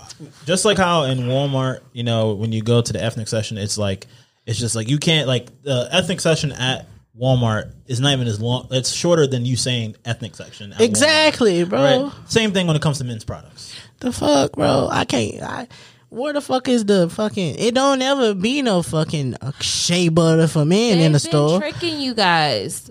[0.46, 3.78] just like how in Walmart, you know, when you go to the ethnic section, it's
[3.78, 4.06] like
[4.46, 6.86] It's just like you can't like the ethnic section at
[7.18, 8.66] Walmart is not even as long.
[8.72, 10.72] It's shorter than you saying ethnic section.
[10.72, 11.80] At Walmart, Exactly, bro.
[12.04, 12.12] right?
[12.28, 13.74] Same thing when it comes to men's products.
[14.00, 14.88] The fuck, bro?
[14.90, 15.40] I can't.
[15.42, 15.68] I,
[16.08, 17.56] where the fuck is the fucking?
[17.58, 21.48] It don't ever be no fucking uh, shea butter for men in the They've been
[21.48, 21.58] store.
[21.60, 22.90] tricking you guys.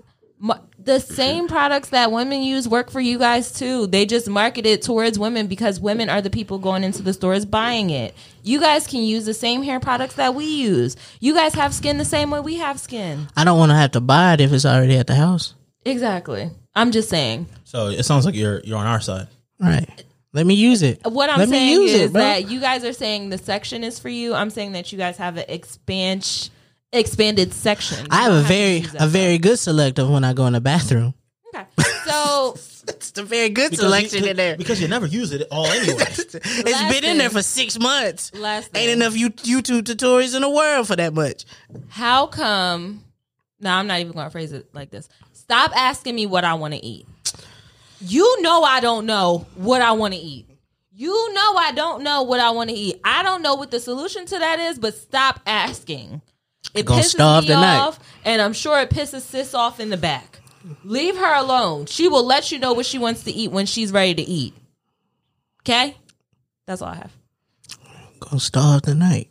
[0.86, 3.86] Mu- The same products that women use work for you guys too.
[3.86, 7.44] They just market it towards women because women are the people going into the stores
[7.44, 8.14] buying it.
[8.42, 10.96] You guys can use the same hair products that we use.
[11.20, 13.28] You guys have skin the same way we have skin.
[13.36, 15.54] I don't want to have to buy it if it's already at the house.
[15.84, 16.50] Exactly.
[16.74, 17.46] I'm just saying.
[17.64, 19.28] So it sounds like you're you're on our side.
[19.60, 20.04] Right.
[20.32, 21.00] Let me use it.
[21.04, 24.00] What I'm Let saying use is it, that you guys are saying the section is
[24.00, 24.34] for you.
[24.34, 26.50] I'm saying that you guys have an expand
[26.94, 27.98] expanded section.
[28.00, 30.60] You I have a to very a very good selective when I go in the
[30.60, 31.14] bathroom.
[31.54, 31.64] Okay.
[32.06, 34.56] So It's a very good Because selection you, in there.
[34.56, 35.96] because you never use it all anyway.
[36.08, 36.32] it's
[36.92, 38.30] been in there for six months.
[38.34, 41.44] last Ain't enough you- YouTube tutorials in the world for that much.
[41.88, 43.02] How come?
[43.60, 45.08] No, I'm not even going to phrase it like this.
[45.32, 47.06] Stop asking me what I want to eat.
[48.00, 50.46] You know I don't know what I want to eat.
[50.92, 53.00] You know I don't know what I want to eat.
[53.04, 56.20] I don't know what the solution to that is, but stop asking.
[56.74, 57.78] It Gonna pisses starve me tonight.
[57.78, 60.40] off, and I'm sure it pisses sis off in the back.
[60.82, 61.86] Leave her alone.
[61.86, 64.54] She will let you know what she wants to eat when she's ready to eat.
[65.62, 65.96] Okay?
[66.66, 67.12] That's all I have.
[68.20, 69.28] Gonna starve tonight.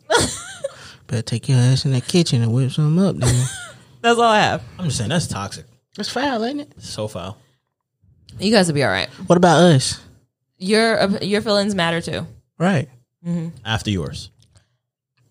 [1.06, 3.46] Better take your ass in that kitchen and whip something up, then.
[4.00, 4.62] That's all I have.
[4.78, 5.64] I'm just saying that's toxic.
[5.96, 6.72] That's foul, ain't it?
[6.78, 7.38] So foul.
[8.38, 9.08] You guys will be all right.
[9.26, 9.98] What about us?
[10.58, 12.26] Your uh, your feelings matter too.
[12.58, 12.88] Right.
[13.26, 13.48] Mm-hmm.
[13.64, 14.30] After yours.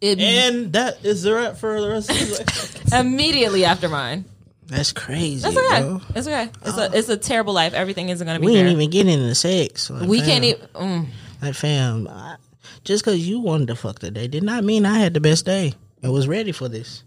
[0.03, 4.25] It, And that is the wrap for the rest of the immediately after mine.
[4.65, 5.81] That's crazy, That's okay.
[5.81, 6.01] bro.
[6.13, 6.49] It's okay.
[6.65, 7.73] It's a it's a terrible life.
[7.73, 8.65] Everything isn't gonna be We fair.
[8.65, 9.89] ain't even getting into sex.
[9.89, 10.67] Like, we fam, can't even.
[10.73, 11.05] Mm.
[11.41, 12.35] Like, fam, I,
[12.83, 15.73] just because you wanted to fuck today did not mean I had the best day
[16.01, 17.03] and was ready for this.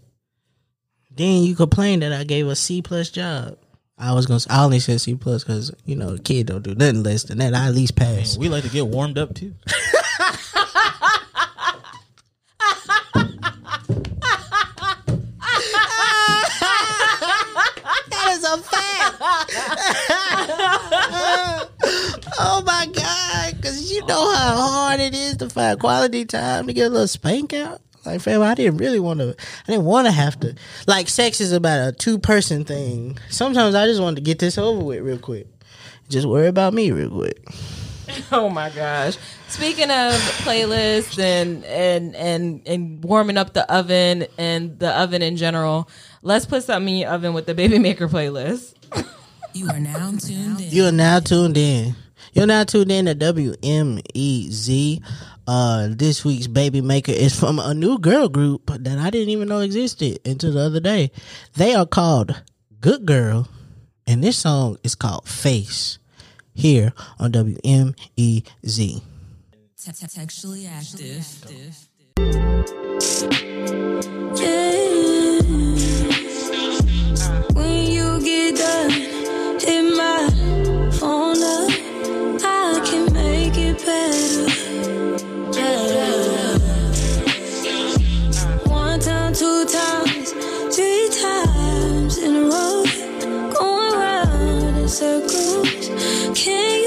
[1.15, 3.57] Then you complain that I gave a C plus job.
[3.97, 4.39] I was gonna.
[4.49, 7.37] I only said C plus because you know the kid don't do nothing less than
[7.39, 7.53] that.
[7.53, 8.37] I at least pass.
[8.37, 9.53] We like to get warmed up too.
[22.39, 23.55] oh my god!
[23.55, 27.07] Because you know how hard it is to find quality time to get a little
[27.07, 27.81] spank out.
[28.05, 29.35] Like, fam, I didn't really want to.
[29.67, 30.55] I didn't want to have to.
[30.87, 33.17] Like, sex is about a two person thing.
[33.29, 35.47] Sometimes I just wanted to get this over with real quick.
[36.09, 37.45] Just worry about me real quick.
[38.31, 39.17] Oh my gosh!
[39.49, 40.13] Speaking of
[40.43, 45.89] playlists and and and and warming up the oven and the oven in general,
[46.21, 48.75] let's put something in your oven with the Baby Maker playlist.
[49.57, 50.69] You are now tuned in.
[50.69, 51.95] You are now tuned in.
[52.33, 55.01] You're now tuned in to WMEZ.
[55.47, 59.47] Uh, this week's Baby Maker is from a new girl group that I didn't even
[59.47, 61.09] know existed until the other day.
[61.55, 62.39] They are called
[62.81, 63.47] Good Girl,
[64.05, 65.97] and this song is called Face
[66.53, 69.01] here on WMEZ.
[69.83, 71.87] Textually active.
[74.39, 75.41] Yeah.
[77.53, 79.16] When you get done,
[79.67, 80.29] hit my
[80.99, 81.43] phone.
[82.43, 84.47] I can make it better.
[85.51, 86.59] better.
[88.69, 90.31] One time, two times,
[90.75, 92.85] three times in a row.
[93.59, 95.89] Going round in circles.
[96.41, 96.86] Can you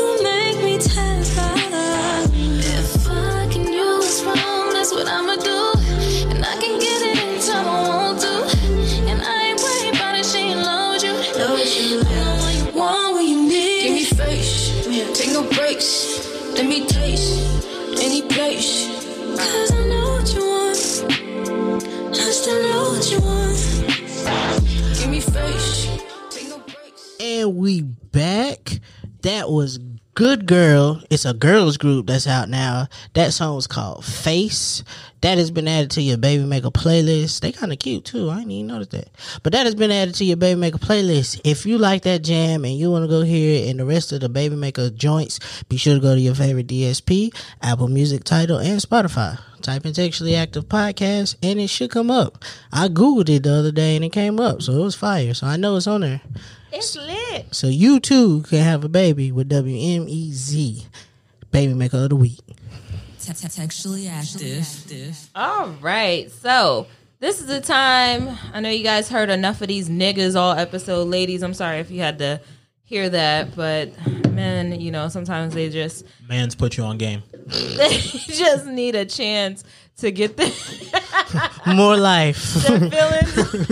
[16.54, 17.66] Let me taste
[18.00, 18.88] any place.
[19.36, 20.76] Cause I know what you want.
[22.14, 24.98] I still know what you want.
[24.98, 25.88] Give me face.
[27.20, 28.80] And we back.
[29.22, 29.78] That was
[30.14, 31.00] Good Girl.
[31.08, 32.88] It's a girls group that's out now.
[33.14, 34.82] That song was called Face.
[35.20, 37.40] That has been added to your Baby Maker playlist.
[37.40, 38.28] They kind of cute too.
[38.28, 39.08] I didn't even notice that.
[39.44, 41.40] But that has been added to your Baby Maker playlist.
[41.44, 44.10] If you like that jam and you want to go hear it and the rest
[44.10, 47.32] of the Baby Maker joints, be sure to go to your favorite DSP,
[47.62, 49.38] Apple Music Tidal, and Spotify.
[49.62, 52.44] Type in Textually Active Podcast and it should come up.
[52.72, 54.60] I Googled it the other day and it came up.
[54.62, 55.34] So it was fire.
[55.34, 56.20] So I know it's on there.
[56.72, 57.54] It's lit.
[57.54, 60.86] So you too can have a baby with WMEZ,
[61.50, 62.40] Baby Maker of the Week.
[63.20, 65.28] Textually active.
[65.34, 66.30] All right.
[66.30, 66.86] So
[67.18, 68.36] this is the time.
[68.52, 71.08] I know you guys heard enough of these niggas all episode.
[71.08, 72.40] Ladies, I'm sorry if you had to
[72.84, 73.90] hear that, but
[74.30, 77.22] men, you know, sometimes they just Man's put you on game.
[77.46, 79.64] they just need a chance
[79.98, 80.50] to get the
[81.74, 82.42] More life.
[82.54, 83.70] their feelings.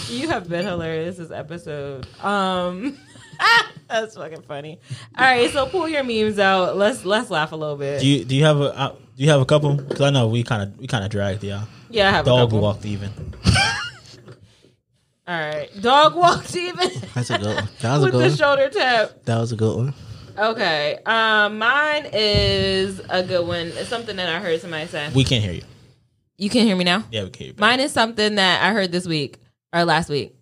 [0.10, 2.06] you have been hilarious this episode.
[2.22, 2.98] Um,
[3.88, 4.78] that's fucking funny.
[5.16, 6.76] All right, so pull your memes out.
[6.76, 8.00] Let's let's laugh a little bit.
[8.00, 9.74] Do you do you have a uh, do you have a couple?
[9.76, 11.66] Because I know we kind of we kind of dragged y'all.
[11.90, 12.60] yeah, I have a Dog couple.
[12.60, 13.10] walked even.
[15.26, 17.68] All right, dog walked even That's a good one.
[17.80, 18.36] That was a with good the one.
[18.36, 19.24] shoulder tap.
[19.24, 19.94] That was a good one.
[20.36, 23.68] Okay, um, mine is a good one.
[23.68, 25.08] It's something that I heard somebody say.
[25.14, 25.62] We can't hear you.
[26.36, 27.04] You can't hear me now.
[27.10, 27.58] Yeah, we can hear you.
[27.58, 29.38] Mine is something that I heard this week
[29.74, 30.34] or last week.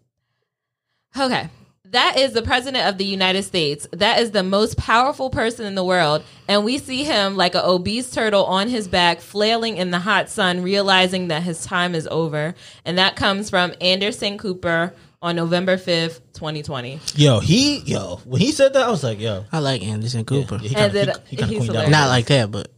[1.18, 1.48] Okay.
[1.86, 3.86] That is the president of the United States.
[3.92, 6.22] That is the most powerful person in the world.
[6.48, 10.30] And we see him like an obese turtle on his back, flailing in the hot
[10.30, 12.54] sun, realizing that his time is over.
[12.86, 16.98] And that comes from Anderson Cooper on November 5th, 2020.
[17.14, 20.58] Yo, he yo when he said that, I was like, yo, I like Anderson Cooper.
[20.58, 21.90] he And then of he, kind of he's queened out.
[21.90, 22.72] Not like that, but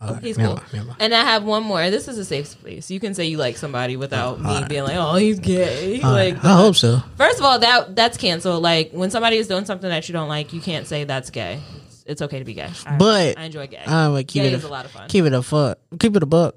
[0.00, 0.60] right, He's cool.
[1.00, 1.90] And I have one more.
[1.90, 2.90] This is a safe space.
[2.90, 4.68] You can say you like somebody without me Alright.
[4.68, 6.00] being like, oh, he's gay.
[6.02, 7.02] All right, like, I hope so.
[7.16, 8.62] First of all, that that's canceled.
[8.62, 11.60] Like when somebody is doing something that you don't like, you can't say that's gay.
[11.86, 12.68] It's, it's okay to be gay.
[12.84, 13.82] I, But I enjoy gay.
[13.86, 15.08] I'm gonna keep gay it is a, a lot of fun.
[15.08, 15.78] Keep it a fuck.
[15.98, 16.56] Keep it a buck.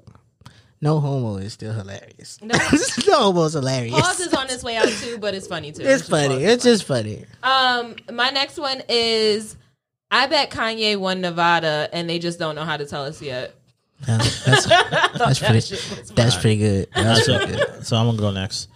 [0.82, 2.38] No homo is still hilarious.
[2.42, 2.54] No.
[3.06, 4.00] No, homo is hilarious.
[4.00, 5.82] Pause is on its way out too, but it's funny too.
[5.82, 6.36] it's just funny.
[6.36, 6.42] pause.
[6.42, 7.24] It's just funny.
[7.42, 9.56] Um, my next one is
[10.10, 13.54] I bet Kanye won Nevada and they just don't know how to tell us yet.
[14.06, 14.66] That's, that's,
[15.18, 16.14] that's pretty.
[16.14, 16.88] That's pretty good.
[16.94, 17.86] That's so, pretty good.
[17.86, 18.68] so I'm gonna go next.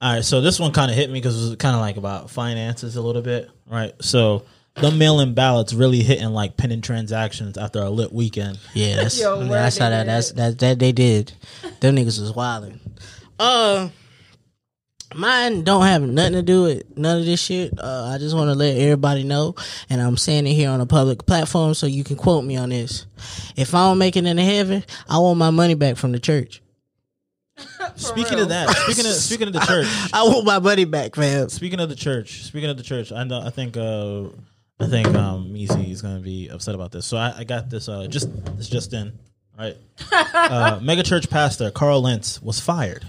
[0.00, 1.96] All right, so this one kind of hit me because it was kind of like
[1.96, 3.94] about finances a little bit, right?
[4.02, 4.44] So
[4.74, 8.58] the mail-in ballots really hitting like pending transactions after a lit weekend.
[8.74, 9.20] Yeah, that's.
[9.20, 10.04] Yo, I, mean, I saw that.
[10.04, 10.08] did.
[10.08, 10.58] That's that.
[10.58, 11.32] That they did.
[11.80, 12.80] Them niggas was wilding.
[13.38, 13.88] Uh,
[15.14, 17.72] mine don't have nothing to do with none of this shit.
[17.78, 19.54] Uh, I just want to let everybody know,
[19.88, 22.70] and I'm saying it here on a public platform so you can quote me on
[22.70, 23.06] this.
[23.56, 26.62] If I don't make it into heaven, I want my money back from the church.
[27.96, 28.42] Speaking real.
[28.44, 31.48] of that, speaking of speaking of the church, I want my money back, man.
[31.48, 34.24] speaking of the church, speaking of the church, I know I think uh
[34.80, 37.06] I think um Misi is gonna be upset about this.
[37.06, 39.12] So I, I got this uh just this just in
[39.56, 39.76] right.
[40.12, 43.04] uh, mega church pastor Carl Lentz was fired,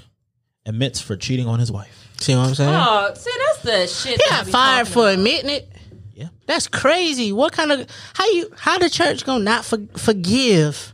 [0.66, 2.10] admits for cheating on his wife.
[2.18, 2.74] See what I'm saying?
[2.74, 4.22] Oh, see, that's the shit.
[4.22, 5.14] He got fired for about.
[5.16, 5.72] admitting it.
[6.14, 7.34] Yeah, That's crazy.
[7.34, 10.94] What kind of how you how the church gonna not for, forgive?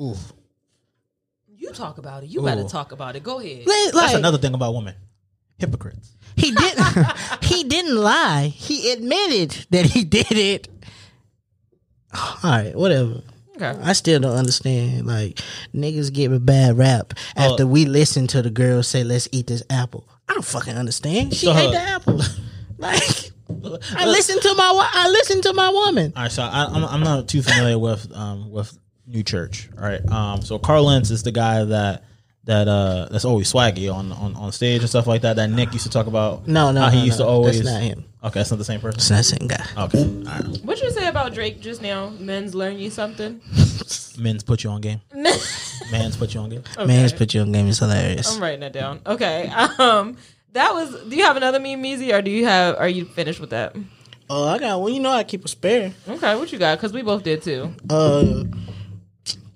[0.00, 0.32] oof.
[1.56, 2.30] You talk about it.
[2.30, 3.22] You better talk about it.
[3.22, 3.66] Go ahead.
[3.66, 4.94] Like, That's another thing about women,
[5.58, 6.16] hypocrites.
[6.36, 7.12] he didn't
[7.42, 8.46] he didn't lie.
[8.46, 10.68] He admitted that he did it.
[12.14, 13.22] All right, whatever.
[13.60, 13.78] Okay.
[13.82, 15.06] I still don't understand.
[15.06, 15.40] Like
[15.74, 17.66] niggas give a bad rap after Oh.
[17.66, 21.34] we listen to the girl say, "Let's eat this apple." I don't fucking understand.
[21.34, 22.20] She So, ate uh, the apple.
[22.78, 23.30] like
[23.96, 26.12] I listen to my I listen to my woman.
[26.16, 29.68] All right, so I, I'm I'm not too familiar with um with New Church.
[29.76, 32.04] All right, um, so Carl Lentz is the guy that
[32.44, 35.36] that uh that's always swaggy on on on stage and stuff like that.
[35.36, 36.46] That Nick used to talk about.
[36.48, 37.26] No, no, how he no, used no.
[37.26, 37.56] to always.
[37.62, 38.04] That's not him.
[38.22, 38.98] Okay, that's not the same person.
[38.98, 39.64] It's not the same guy.
[39.84, 40.64] Okay, all right.
[40.64, 42.10] What you say about Drake just now?
[42.18, 43.40] Men's learn you something.
[44.18, 45.00] Men's put you on game.
[45.90, 46.62] Man's put you on game.
[46.86, 48.34] Man's put you on game is hilarious.
[48.34, 49.00] I'm writing that down.
[49.06, 49.48] Okay.
[49.78, 50.16] Um,
[50.52, 50.90] that was.
[51.08, 52.76] Do you have another meme, Meezy, or do you have?
[52.76, 53.74] Are you finished with that?
[54.28, 54.92] Oh, I got one.
[54.92, 55.92] You know I keep a spare.
[56.06, 56.76] Okay, what you got?
[56.78, 57.74] Because we both did too.
[57.88, 58.44] Uh,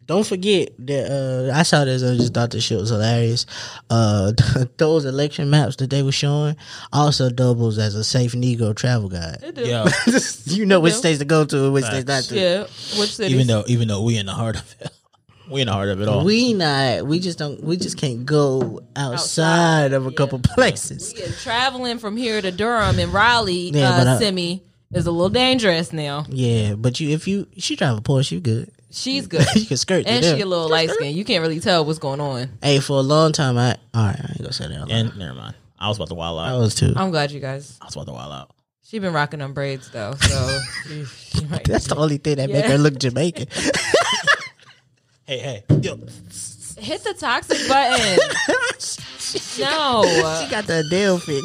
[0.06, 1.10] don't forget that
[1.50, 2.02] uh, I saw this.
[2.02, 3.46] I just thought the shit was hilarious.
[3.88, 4.32] Uh,
[4.76, 6.56] those election maps that they were showing
[6.92, 9.38] also doubles as a safe Negro travel guide.
[9.42, 9.66] It did.
[10.46, 10.98] You know which do.
[10.98, 12.26] states to go to and which states not Facts.
[12.28, 12.38] to.
[12.38, 12.60] Yeah.
[13.00, 13.32] Which city?
[13.34, 14.90] even though even though we in the heart of it,
[15.50, 16.24] we in the heart of it all.
[16.24, 17.06] We not.
[17.06, 17.62] We just don't.
[17.62, 20.16] We just can't go outside, Outside, of a yeah.
[20.16, 21.14] couple places.
[21.16, 25.10] Yeah, traveling from here to Durham and Raleigh, Yeah, but uh, I- Simi is a
[25.10, 26.24] little dangerous now.
[26.28, 28.70] Yeah, but you if you she drive a Porsche, you good.
[28.94, 29.44] She's good.
[29.54, 31.16] you can skirt And through she a little light skin.
[31.16, 32.50] You can't really tell what's going on.
[32.62, 34.16] Hey, for a long time, I all right.
[34.18, 34.90] I ain't gonna say that.
[34.90, 35.56] and never mind.
[35.78, 36.48] I was about to wild out.
[36.48, 36.92] I was too.
[36.96, 37.76] I'm glad you guys.
[37.82, 38.50] I was about to wild out.
[38.84, 41.04] She been rocking them braids though, so she,
[41.38, 41.64] she might.
[41.64, 43.48] That's the only thing that make her look Jamaican.
[45.26, 45.96] Hey, hey, yo,
[46.76, 48.18] Hit the toxic button.
[49.58, 50.02] No,
[50.42, 51.42] she got the Adele fit.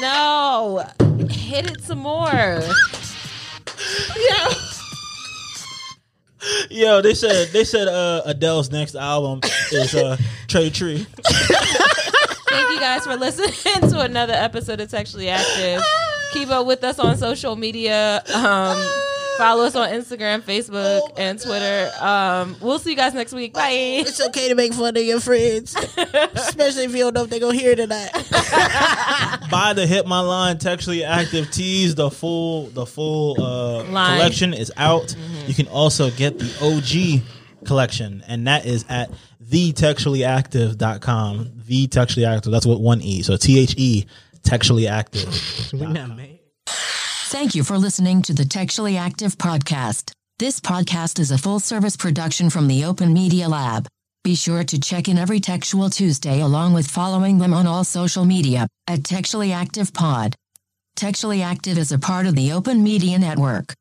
[0.00, 0.82] no,
[1.28, 2.30] hit it some more.
[2.30, 2.60] yo,
[7.02, 9.40] they said they said uh, Adele's next album
[9.72, 10.16] is uh,
[10.48, 11.06] Trey Tree.
[11.24, 15.82] Thank you guys for listening to another episode of Textually Active.
[16.32, 18.22] Keep up with us on social media.
[18.34, 18.80] Um,
[19.40, 21.90] follow us on Instagram, Facebook, Oh and Twitter.
[22.00, 23.54] Um, we'll see you guys next week.
[23.54, 23.70] Bye.
[23.70, 27.40] It's okay to make fun of your friends, especially if you don't know if they're
[27.40, 28.12] gonna hear it or not.
[29.50, 31.94] Buy the Hit My Line Textually Active tees.
[31.94, 35.16] The full the full uh, collection is out.
[35.46, 37.22] You can also get the OG
[37.66, 39.10] collection, and that is at
[39.44, 41.52] thetextuallyactive.com.
[41.66, 42.52] The textually active.
[42.52, 43.22] That's what one e.
[43.22, 44.04] So T H E
[44.42, 45.72] textually active.
[45.72, 46.40] We not made.
[47.30, 50.10] Thank you for listening to the Textually Active podcast.
[50.40, 53.86] This podcast is a full service production from the Open Media Lab.
[54.24, 58.24] Be sure to check in every Textual Tuesday along with following them on all social
[58.24, 60.34] media at Textually Active Pod.
[60.96, 63.74] Textually Active is a part of the Open Media Network.